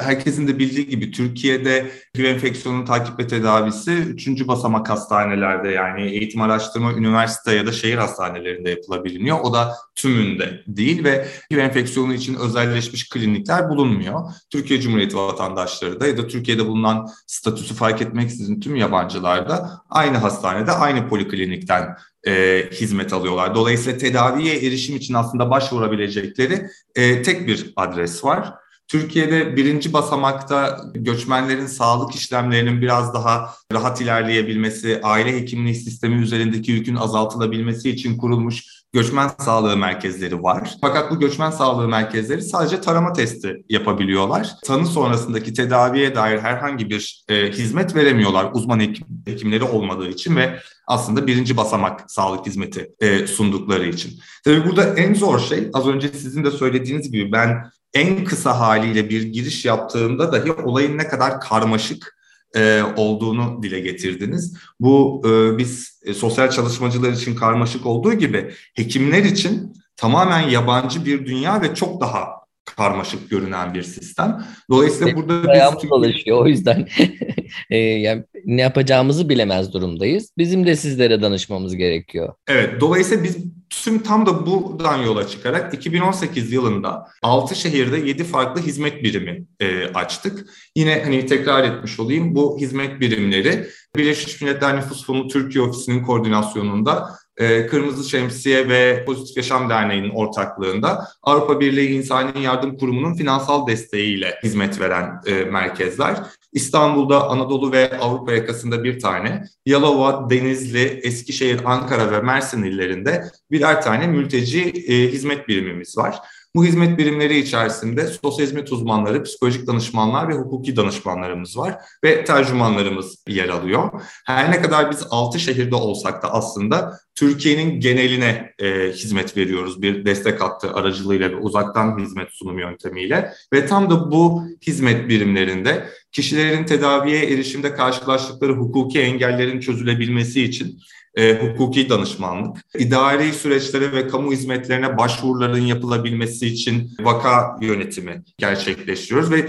herkesin 0.00 0.48
de 0.48 0.58
bildiği 0.58 0.88
gibi 0.88 1.10
Türkiye'de 1.10 1.90
HIV 2.16 2.24
enfeksiyonun 2.24 2.84
takip 2.84 3.18
ve 3.18 3.26
tedavisi 3.26 3.92
üçüncü 3.92 4.48
basamak 4.48 4.90
hastanelerde 4.90 5.68
yani 5.68 6.02
eğitim 6.02 6.40
araştırma, 6.40 6.92
üniversite 6.92 7.54
ya 7.54 7.66
da 7.66 7.72
şehir 7.72 7.98
hastanelerinde 7.98 8.70
yapılabiliyor. 8.70 9.38
O 9.42 9.52
da 9.52 9.74
tümünde 9.94 10.62
değil 10.66 11.04
ve 11.04 11.28
HIV 11.52 11.58
enfeksiyonu 11.58 12.14
için 12.14 12.34
özelleşmiş 12.34 13.08
klinikler 13.08 13.68
bulunmuyor. 13.68 14.20
Türkiye 14.50 14.80
Cumhuriyeti 14.80 15.16
vatandaşları 15.16 16.00
da 16.00 16.06
ya 16.06 16.16
da 16.16 16.26
Türkiye'de 16.26 16.66
bulunan 16.66 17.08
statüsü 17.26 17.74
fark 17.74 18.02
etmeksizin 18.02 18.60
tüm 18.60 18.76
yabancılar 18.76 19.48
da 19.48 19.82
aynı 19.90 20.16
hastanede, 20.16 20.72
aynı 20.72 21.08
poliklinikten 21.08 21.96
e, 22.26 22.64
hizmet 22.72 23.12
alıyorlar. 23.12 23.54
Dolayısıyla 23.54 23.98
tedaviye 23.98 24.56
erişim 24.56 24.96
için 24.96 25.14
aslında 25.14 25.50
başvurabilecekleri 25.50 26.66
e, 26.94 27.22
tek 27.22 27.46
bir 27.46 27.72
adres 27.76 28.17
var. 28.24 28.54
Türkiye'de 28.88 29.56
birinci 29.56 29.92
basamakta 29.92 30.80
göçmenlerin 30.94 31.66
sağlık 31.66 32.14
işlemlerinin 32.14 32.80
biraz 32.80 33.14
daha 33.14 33.54
rahat 33.72 34.00
ilerleyebilmesi, 34.00 35.00
aile 35.02 35.40
hekimliği 35.40 35.74
sistemi 35.74 36.22
üzerindeki 36.22 36.72
yükün 36.72 36.96
azaltılabilmesi 36.96 37.90
için 37.90 38.18
kurulmuş 38.18 38.78
göçmen 38.92 39.30
sağlığı 39.38 39.76
merkezleri 39.76 40.42
var. 40.42 40.76
Fakat 40.80 41.10
bu 41.10 41.20
göçmen 41.20 41.50
sağlığı 41.50 41.88
merkezleri 41.88 42.42
sadece 42.42 42.80
tarama 42.80 43.12
testi 43.12 43.64
yapabiliyorlar. 43.68 44.50
Tanı 44.64 44.86
sonrasındaki 44.86 45.52
tedaviye 45.52 46.14
dair 46.14 46.38
herhangi 46.38 46.90
bir 46.90 47.24
e, 47.28 47.50
hizmet 47.50 47.96
veremiyorlar 47.96 48.50
uzman 48.52 48.80
hekim, 48.80 49.06
hekimleri 49.26 49.64
olmadığı 49.64 50.08
için 50.08 50.36
ve 50.36 50.58
aslında 50.86 51.26
birinci 51.26 51.56
basamak 51.56 52.10
sağlık 52.10 52.46
hizmeti 52.46 52.90
e, 53.00 53.26
sundukları 53.26 53.86
için. 53.86 54.20
Tabii 54.44 54.64
burada 54.64 54.94
en 54.94 55.14
zor 55.14 55.38
şey 55.38 55.70
az 55.72 55.86
önce 55.86 56.08
sizin 56.08 56.44
de 56.44 56.50
söylediğiniz 56.50 57.10
gibi 57.10 57.32
ben 57.32 57.70
en 57.94 58.24
kısa 58.24 58.60
haliyle 58.60 59.10
bir 59.10 59.22
giriş 59.22 59.64
yaptığımda 59.64 60.32
dahi 60.32 60.52
olayın 60.52 60.98
ne 60.98 61.08
kadar 61.08 61.40
karmaşık 61.40 62.18
e, 62.56 62.82
olduğunu 62.96 63.62
dile 63.62 63.80
getirdiniz. 63.80 64.56
Bu 64.80 65.22
e, 65.26 65.58
biz 65.58 66.00
e, 66.04 66.14
sosyal 66.14 66.50
çalışmacılar 66.50 67.12
için 67.12 67.34
karmaşık 67.34 67.86
olduğu 67.86 68.12
gibi 68.12 68.54
hekimler 68.74 69.24
için 69.24 69.72
tamamen 69.96 70.40
yabancı 70.40 71.04
bir 71.04 71.26
dünya 71.26 71.62
ve 71.62 71.74
çok 71.74 72.00
daha 72.00 72.38
karmaşık 72.76 73.30
görünen 73.30 73.74
bir 73.74 73.82
sistem. 73.82 74.44
Dolayısıyla 74.70 75.16
burada 75.16 75.50
Ayağımız 75.50 75.82
biz... 75.82 75.90
dolaşıyor 75.90 76.38
o 76.38 76.46
yüzden 76.46 76.88
e, 77.70 77.78
yani 77.78 78.24
ne 78.44 78.62
yapacağımızı 78.62 79.28
bilemez 79.28 79.72
durumdayız. 79.72 80.32
Bizim 80.38 80.66
de 80.66 80.76
sizlere 80.76 81.22
danışmamız 81.22 81.76
gerekiyor. 81.76 82.34
Evet, 82.48 82.80
dolayısıyla 82.80 83.24
biz 83.24 83.36
tüm 83.70 84.02
tam 84.02 84.26
da 84.26 84.46
buradan 84.46 85.02
yola 85.02 85.28
çıkarak 85.28 85.74
2018 85.74 86.52
yılında 86.52 87.06
6 87.22 87.54
şehirde 87.54 87.96
7 87.96 88.24
farklı 88.24 88.62
hizmet 88.62 89.02
birimi 89.02 89.44
e, 89.60 89.84
açtık. 89.86 90.46
Yine 90.76 91.02
hani 91.04 91.26
tekrar 91.26 91.64
etmiş 91.64 92.00
olayım 92.00 92.34
bu 92.34 92.58
hizmet 92.60 93.00
birimleri 93.00 93.66
Birleşmiş 93.96 94.40
Milletler 94.40 94.76
Nüfus 94.76 95.06
Fonu 95.06 95.28
Türkiye 95.28 95.64
Ofisi'nin 95.64 96.02
koordinasyonunda 96.02 97.08
e, 97.38 97.66
Kırmızı 97.66 98.10
Şemsiye 98.10 98.68
ve 98.68 99.04
Pozitif 99.04 99.36
Yaşam 99.36 99.70
Derneği'nin 99.70 100.10
ortaklığında 100.10 101.08
Avrupa 101.22 101.60
Birliği 101.60 101.88
İnsani 101.88 102.42
Yardım 102.42 102.76
Kurumu'nun 102.78 103.14
finansal 103.14 103.66
desteğiyle 103.66 104.34
hizmet 104.42 104.80
veren 104.80 105.20
e, 105.26 105.32
merkezler. 105.32 106.16
İstanbul'da 106.52 107.28
Anadolu 107.28 107.72
ve 107.72 107.98
Avrupa 107.98 108.32
yakasında 108.32 108.84
bir 108.84 109.00
tane, 109.00 109.44
Yalova, 109.66 110.30
Denizli, 110.30 111.00
Eskişehir, 111.02 111.60
Ankara 111.64 112.10
ve 112.12 112.20
Mersin 112.20 112.62
illerinde 112.62 113.24
birer 113.50 113.82
tane 113.82 114.06
mülteci 114.06 114.62
e, 114.62 115.12
hizmet 115.12 115.48
birimimiz 115.48 115.98
var. 115.98 116.18
Bu 116.54 116.64
hizmet 116.64 116.98
birimleri 116.98 117.38
içerisinde 117.38 118.06
sosyal 118.06 118.46
hizmet 118.46 118.72
uzmanları, 118.72 119.22
psikolojik 119.22 119.66
danışmanlar 119.66 120.28
ve 120.28 120.34
hukuki 120.34 120.76
danışmanlarımız 120.76 121.58
var 121.58 121.76
ve 122.04 122.24
tercümanlarımız 122.24 123.24
yer 123.28 123.48
alıyor. 123.48 124.02
Her 124.26 124.50
ne 124.50 124.62
kadar 124.62 124.90
biz 124.90 125.06
6 125.10 125.40
şehirde 125.40 125.74
olsak 125.74 126.22
da 126.22 126.32
aslında 126.32 126.98
Türkiye'nin 127.14 127.80
geneline 127.80 128.52
e, 128.58 128.92
hizmet 128.92 129.36
veriyoruz 129.36 129.82
bir 129.82 130.04
destek 130.04 130.40
hattı 130.40 130.72
aracılığıyla 130.72 131.30
ve 131.30 131.36
uzaktan 131.36 131.98
hizmet 131.98 132.28
sunum 132.30 132.58
yöntemiyle 132.58 133.32
ve 133.52 133.66
tam 133.66 133.90
da 133.90 134.10
bu 134.10 134.42
hizmet 134.66 135.08
birimlerinde 135.08 135.88
kişilerin 136.12 136.64
tedaviye 136.64 137.24
erişimde 137.24 137.74
karşılaştıkları 137.74 138.52
hukuki 138.52 139.00
engellerin 139.00 139.60
çözülebilmesi 139.60 140.44
için 140.44 140.80
e, 141.14 141.34
hukuki 141.34 141.88
danışmanlık, 141.88 142.56
idari 142.78 143.32
süreçlere 143.32 143.92
ve 143.92 144.08
kamu 144.08 144.32
hizmetlerine 144.32 144.98
başvuruların 144.98 145.60
yapılabilmesi 145.60 146.46
için 146.46 146.90
vaka 147.00 147.56
yönetimi 147.60 148.22
gerçekleştiriyoruz 148.38 149.30
ve 149.30 149.48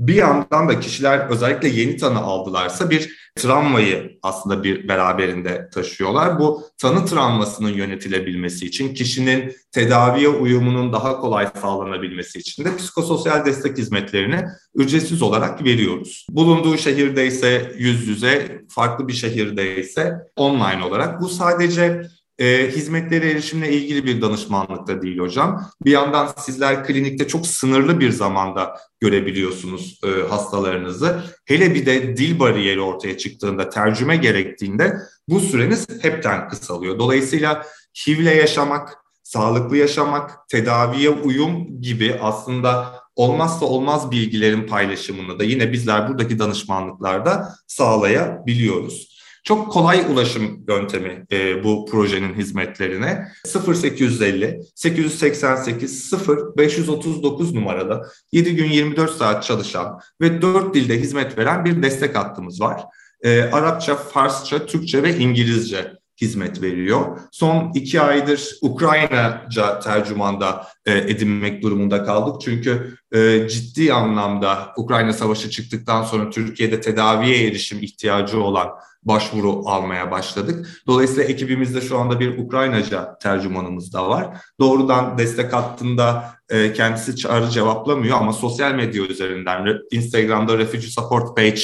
bir 0.00 0.14
yandan 0.14 0.68
da 0.68 0.80
kişiler 0.80 1.18
özellikle 1.30 1.68
yeni 1.68 1.96
tanı 1.96 2.18
aldılarsa 2.18 2.90
bir 2.90 3.30
travmayı 3.34 4.18
aslında 4.22 4.64
bir 4.64 4.88
beraberinde 4.88 5.68
taşıyorlar. 5.74 6.38
Bu 6.38 6.62
tanı 6.78 7.06
travmasının 7.06 7.72
yönetilebilmesi 7.72 8.66
için, 8.66 8.94
kişinin 8.94 9.56
tedaviye 9.72 10.28
uyumunun 10.28 10.92
daha 10.92 11.20
kolay 11.20 11.48
sağlanabilmesi 11.60 12.38
için 12.38 12.64
de 12.64 12.76
psikososyal 12.76 13.44
destek 13.44 13.78
hizmetlerini 13.78 14.44
ücretsiz 14.74 15.22
olarak 15.22 15.64
veriyoruz. 15.64 16.26
Bulunduğu 16.30 16.78
şehirde 16.78 17.26
ise 17.26 17.72
yüz 17.78 18.08
yüze, 18.08 18.62
farklı 18.68 19.08
bir 19.08 19.12
şehirde 19.12 19.76
ise 19.76 20.14
online 20.36 20.84
olarak. 20.84 21.20
Bu 21.20 21.28
sadece 21.28 22.02
e, 22.40 22.70
hizmetlere 22.70 23.30
erişimle 23.30 23.72
ilgili 23.72 24.04
bir 24.04 24.22
danışmanlık 24.22 24.86
da 24.86 25.02
değil 25.02 25.18
hocam. 25.18 25.70
Bir 25.84 25.90
yandan 25.90 26.28
sizler 26.38 26.84
klinikte 26.84 27.28
çok 27.28 27.46
sınırlı 27.46 28.00
bir 28.00 28.10
zamanda 28.10 28.76
görebiliyorsunuz 29.00 30.00
e, 30.04 30.28
hastalarınızı. 30.28 31.22
Hele 31.44 31.74
bir 31.74 31.86
de 31.86 32.16
dil 32.16 32.38
bariyeri 32.38 32.80
ortaya 32.80 33.18
çıktığında, 33.18 33.68
tercüme 33.68 34.16
gerektiğinde 34.16 34.96
bu 35.28 35.40
süreniz 35.40 35.86
hepten 36.02 36.48
kısalıyor. 36.48 36.98
Dolayısıyla 36.98 37.66
HIV'le 38.06 38.36
yaşamak, 38.36 38.96
sağlıklı 39.22 39.76
yaşamak, 39.76 40.48
tedaviye 40.48 41.10
uyum 41.10 41.80
gibi 41.82 42.16
aslında 42.20 43.00
olmazsa 43.16 43.66
olmaz 43.66 44.10
bilgilerin 44.10 44.66
paylaşımını 44.66 45.38
da 45.38 45.44
yine 45.44 45.72
bizler 45.72 46.08
buradaki 46.08 46.38
danışmanlıklarda 46.38 47.54
sağlayabiliyoruz. 47.66 49.19
Çok 49.44 49.72
kolay 49.72 50.06
ulaşım 50.12 50.64
yöntemi 50.68 51.24
e, 51.32 51.64
bu 51.64 51.86
projenin 51.86 52.34
hizmetlerine. 52.34 53.28
0850 53.66 54.60
888 54.74 56.08
0 56.08 56.56
539 56.56 57.54
numaralı 57.54 58.02
7 58.32 58.56
gün 58.56 58.70
24 58.70 59.10
saat 59.10 59.44
çalışan 59.44 60.00
ve 60.20 60.42
4 60.42 60.74
dilde 60.74 61.00
hizmet 61.00 61.38
veren 61.38 61.64
bir 61.64 61.82
destek 61.82 62.16
hattımız 62.16 62.60
var. 62.60 62.82
E, 63.22 63.42
Arapça, 63.42 63.96
Farsça, 63.96 64.66
Türkçe 64.66 65.02
ve 65.02 65.16
İngilizce 65.16 65.99
hizmet 66.20 66.62
veriyor. 66.62 67.18
Son 67.32 67.72
iki 67.74 68.00
aydır 68.00 68.50
Ukraynaca 68.62 69.80
tercümanda 69.80 70.66
e, 70.86 70.98
edinmek 70.98 71.62
durumunda 71.62 72.04
kaldık. 72.04 72.40
Çünkü 72.40 72.96
e, 73.12 73.48
ciddi 73.48 73.92
anlamda 73.92 74.72
Ukrayna 74.76 75.12
Savaşı 75.12 75.50
çıktıktan 75.50 76.02
sonra 76.02 76.30
Türkiye'de 76.30 76.80
tedaviye 76.80 77.46
erişim 77.46 77.78
ihtiyacı 77.82 78.42
olan 78.42 78.68
başvuru 79.02 79.62
almaya 79.66 80.10
başladık. 80.10 80.82
Dolayısıyla 80.86 81.24
ekibimizde 81.24 81.80
şu 81.80 81.98
anda 81.98 82.20
bir 82.20 82.38
Ukraynaca 82.38 83.18
tercümanımız 83.18 83.92
da 83.92 84.08
var. 84.08 84.36
Doğrudan 84.60 85.18
destek 85.18 85.52
hattında 85.52 86.34
e, 86.48 86.72
kendisi 86.72 87.16
çağrı 87.16 87.50
cevaplamıyor 87.50 88.16
ama 88.18 88.32
sosyal 88.32 88.74
medya 88.74 89.02
üzerinden 89.02 89.78
Instagram'da 89.90 90.58
Refugee 90.58 90.90
Support 90.90 91.36
Page 91.36 91.60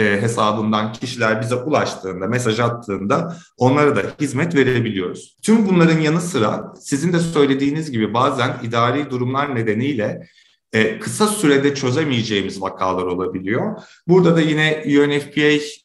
e, 0.00 0.22
hesabından 0.22 0.92
kişiler 0.92 1.42
bize 1.42 1.54
ulaştığında, 1.54 2.26
mesaj 2.26 2.60
attığında 2.60 3.36
onlara 3.56 3.96
da 3.96 4.02
hizmet 4.20 4.54
verebiliyoruz. 4.54 5.36
Tüm 5.42 5.68
bunların 5.68 6.00
yanı 6.00 6.20
sıra 6.20 6.74
sizin 6.80 7.12
de 7.12 7.18
söylediğiniz 7.18 7.90
gibi 7.90 8.14
bazen 8.14 8.56
idari 8.62 9.10
durumlar 9.10 9.54
nedeniyle 9.54 10.26
e, 10.72 10.98
kısa 10.98 11.26
sürede 11.26 11.74
çözemeyeceğimiz 11.74 12.62
vakalar 12.62 13.02
olabiliyor. 13.02 13.82
Burada 14.08 14.36
da 14.36 14.40
yine 14.40 14.82
UNFPA 14.86 15.40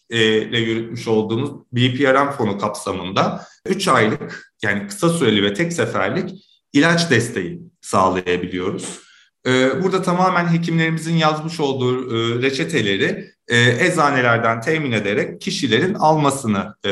e, 0.09 0.41
ile 0.41 0.59
yürütmüş 0.59 1.07
olduğumuz 1.07 1.51
BPRM 1.71 2.31
fonu 2.31 2.57
kapsamında 2.57 3.45
3 3.65 3.87
aylık 3.87 4.53
yani 4.63 4.87
kısa 4.87 5.09
süreli 5.09 5.43
ve 5.43 5.53
tek 5.53 5.73
seferlik 5.73 6.45
ilaç 6.73 7.11
desteği 7.11 7.61
sağlayabiliyoruz. 7.81 8.99
E, 9.47 9.83
burada 9.83 10.01
tamamen 10.01 10.53
hekimlerimizin 10.53 11.15
yazmış 11.15 11.59
olduğu 11.59 12.17
e, 12.17 12.41
reçeteleri 12.41 13.34
e, 13.47 13.85
eczanelerden 13.85 14.61
temin 14.61 14.91
ederek 14.91 15.41
kişilerin 15.41 15.93
almasını 15.93 16.75
e, 16.85 16.91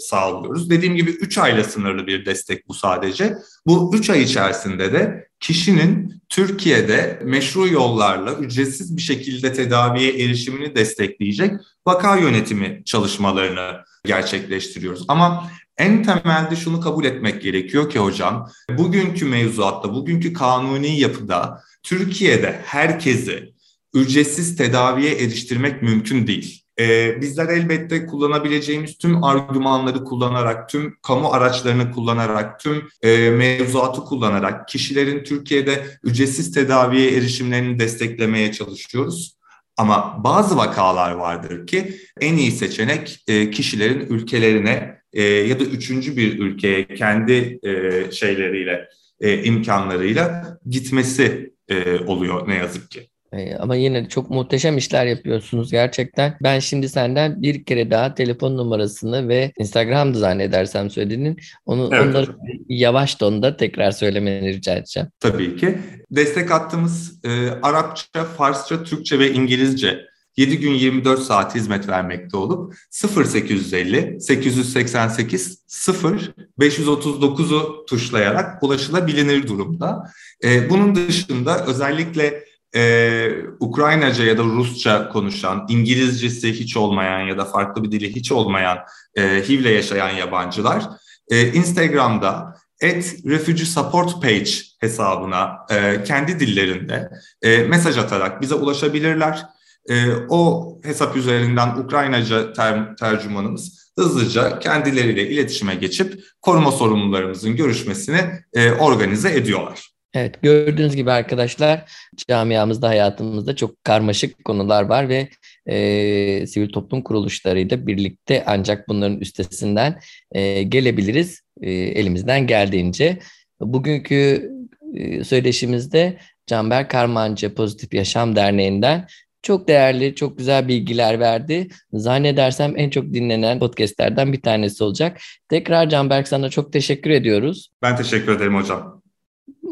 sağlıyoruz. 0.00 0.70
Dediğim 0.70 0.96
gibi 0.96 1.10
3 1.10 1.38
ayla 1.38 1.64
sınırlı 1.64 2.06
bir 2.06 2.26
destek 2.26 2.68
bu 2.68 2.74
sadece. 2.74 3.34
Bu 3.66 3.96
3 3.96 4.10
ay 4.10 4.22
içerisinde 4.22 4.92
de 4.92 5.28
kişinin 5.40 6.22
Türkiye'de 6.28 7.20
meşru 7.24 7.68
yollarla 7.68 8.34
ücretsiz 8.34 8.96
bir 8.96 9.02
şekilde 9.02 9.52
tedaviye 9.52 10.24
erişimini 10.24 10.76
destekleyecek 10.76 11.52
vaka 11.86 12.16
yönetimi 12.16 12.82
çalışmalarını 12.84 13.70
gerçekleştiriyoruz. 14.04 15.04
Ama 15.08 15.50
en 15.78 16.02
temelde 16.02 16.56
şunu 16.56 16.80
kabul 16.80 17.04
etmek 17.04 17.42
gerekiyor 17.42 17.90
ki 17.90 17.98
hocam, 17.98 18.50
bugünkü 18.78 19.24
mevzuatta, 19.24 19.94
bugünkü 19.94 20.32
kanuni 20.32 21.00
yapıda 21.00 21.62
Türkiye'de 21.82 22.60
herkesi 22.64 23.53
ücretsiz 23.94 24.56
tedaviye 24.56 25.14
eriştirmek 25.14 25.82
mümkün 25.82 26.26
değil. 26.26 26.64
Ee, 26.80 27.20
bizler 27.20 27.48
elbette 27.48 28.06
kullanabileceğimiz 28.06 28.98
tüm 28.98 29.24
argümanları 29.24 30.04
kullanarak, 30.04 30.68
tüm 30.68 30.96
kamu 31.02 31.28
araçlarını 31.28 31.90
kullanarak, 31.90 32.60
tüm 32.60 32.88
e, 33.02 33.30
mevzuatı 33.30 34.00
kullanarak 34.00 34.68
kişilerin 34.68 35.24
Türkiye'de 35.24 35.86
ücretsiz 36.02 36.52
tedaviye 36.54 37.16
erişimlerini 37.16 37.78
desteklemeye 37.78 38.52
çalışıyoruz. 38.52 39.36
Ama 39.76 40.24
bazı 40.24 40.56
vakalar 40.56 41.12
vardır 41.12 41.66
ki 41.66 41.96
en 42.20 42.36
iyi 42.36 42.52
seçenek 42.52 43.24
e, 43.28 43.50
kişilerin 43.50 44.06
ülkelerine 44.06 44.98
e, 45.12 45.22
ya 45.22 45.60
da 45.60 45.64
üçüncü 45.64 46.16
bir 46.16 46.38
ülkeye 46.38 46.86
kendi 46.86 47.58
e, 47.62 48.10
şeyleriyle, 48.12 48.88
e, 49.20 49.44
imkanlarıyla 49.44 50.58
gitmesi 50.70 51.54
e, 51.68 51.98
oluyor 51.98 52.48
ne 52.48 52.54
yazık 52.54 52.90
ki. 52.90 53.08
Ee, 53.36 53.56
ama 53.56 53.76
yine 53.76 54.08
çok 54.08 54.30
muhteşem 54.30 54.78
işler 54.78 55.06
yapıyorsunuz 55.06 55.70
gerçekten. 55.70 56.36
Ben 56.42 56.58
şimdi 56.58 56.88
senden 56.88 57.42
bir 57.42 57.64
kere 57.64 57.90
daha 57.90 58.14
telefon 58.14 58.56
numarasını 58.56 59.28
ve 59.28 59.52
Instagram'da 59.58 60.18
zannedersem 60.18 60.90
söylediğin 60.90 61.36
onu 61.66 61.90
evet. 61.92 62.06
onları 62.06 62.36
yavaş 62.68 63.14
tonda 63.14 63.56
tekrar 63.56 63.90
söylemeni 63.90 64.48
rica 64.48 64.74
edeceğim. 64.74 65.08
Tabii 65.20 65.56
ki. 65.56 65.78
Destek 66.10 66.50
hattımız 66.50 67.24
e, 67.24 67.50
Arapça, 67.62 68.24
Farsça, 68.24 68.84
Türkçe 68.84 69.18
ve 69.18 69.32
İngilizce 69.32 70.00
7 70.36 70.58
gün 70.58 70.72
24 70.72 71.20
saat 71.20 71.54
hizmet 71.54 71.88
vermekte 71.88 72.36
olup 72.36 72.74
0850 73.16 74.20
888 74.20 75.64
0 75.66 76.32
539'u 76.60 77.84
tuşlayarak 77.86 78.62
ulaşılabilir 78.62 79.48
durumda. 79.48 80.10
E, 80.44 80.70
bunun 80.70 80.94
dışında 80.94 81.66
özellikle 81.66 82.44
e, 82.74 83.30
Ukraynaca 83.60 84.24
ya 84.24 84.38
da 84.38 84.42
Rusça 84.42 85.08
konuşan, 85.08 85.66
İngilizcesi 85.68 86.52
hiç 86.52 86.76
olmayan 86.76 87.20
ya 87.20 87.38
da 87.38 87.44
farklı 87.44 87.84
bir 87.84 87.92
dili 87.92 88.14
hiç 88.14 88.32
olmayan 88.32 88.78
e, 89.16 89.22
HIV'le 89.48 89.70
yaşayan 89.74 90.10
yabancılar 90.10 90.84
e, 91.30 91.52
Instagram'da 91.52 92.54
at 92.82 93.14
Refugee 93.26 93.66
Support 93.66 94.22
Page 94.22 94.50
hesabına 94.80 95.56
e, 95.70 96.04
kendi 96.04 96.40
dillerinde 96.40 97.10
e, 97.42 97.58
mesaj 97.58 97.98
atarak 97.98 98.40
bize 98.40 98.54
ulaşabilirler. 98.54 99.46
E, 99.88 100.12
o 100.28 100.72
hesap 100.84 101.16
üzerinden 101.16 101.76
Ukraynaca 101.76 102.52
ter, 102.52 102.96
tercümanımız 102.96 103.92
hızlıca 103.98 104.58
kendileriyle 104.58 105.28
iletişime 105.28 105.74
geçip 105.74 106.24
koruma 106.42 106.72
sorumlularımızın 106.72 107.56
görüşmesini 107.56 108.20
e, 108.52 108.72
organize 108.72 109.34
ediyorlar. 109.34 109.93
Evet 110.14 110.42
gördüğünüz 110.42 110.96
gibi 110.96 111.12
arkadaşlar 111.12 111.92
camiamızda 112.28 112.88
hayatımızda 112.88 113.56
çok 113.56 113.84
karmaşık 113.84 114.44
konular 114.44 114.82
var 114.82 115.08
ve 115.08 115.28
e, 115.66 116.46
sivil 116.46 116.68
toplum 116.68 117.02
kuruluşlarıyla 117.02 117.86
birlikte 117.86 118.44
ancak 118.46 118.88
bunların 118.88 119.20
üstesinden 119.20 120.00
e, 120.32 120.62
gelebiliriz 120.62 121.40
e, 121.60 121.70
elimizden 121.72 122.46
geldiğince. 122.46 123.18
Bugünkü 123.60 124.50
e, 124.94 125.24
söyleşimizde 125.24 126.18
Canber 126.46 126.88
Karmancı 126.88 127.54
Pozitif 127.54 127.94
Yaşam 127.94 128.36
Derneği'nden 128.36 129.06
çok 129.42 129.68
değerli, 129.68 130.14
çok 130.14 130.38
güzel 130.38 130.68
bilgiler 130.68 131.20
verdi. 131.20 131.68
Zannedersem 131.92 132.72
en 132.76 132.90
çok 132.90 133.04
dinlenen 133.04 133.58
podcastlerden 133.58 134.32
bir 134.32 134.40
tanesi 134.40 134.84
olacak. 134.84 135.20
Tekrar 135.48 135.88
Canberk 135.88 136.28
sana 136.28 136.50
çok 136.50 136.72
teşekkür 136.72 137.10
ediyoruz. 137.10 137.70
Ben 137.82 137.96
teşekkür 137.96 138.36
ederim 138.36 138.54
hocam 138.54 138.93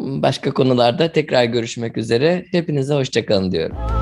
başka 0.03 0.51
konularda 0.55 1.13
tekrar 1.13 1.45
görüşmek 1.45 1.97
üzere. 1.97 2.45
Hepinize 2.51 2.95
hoşçakalın 2.95 3.53
diyorum. 3.53 4.02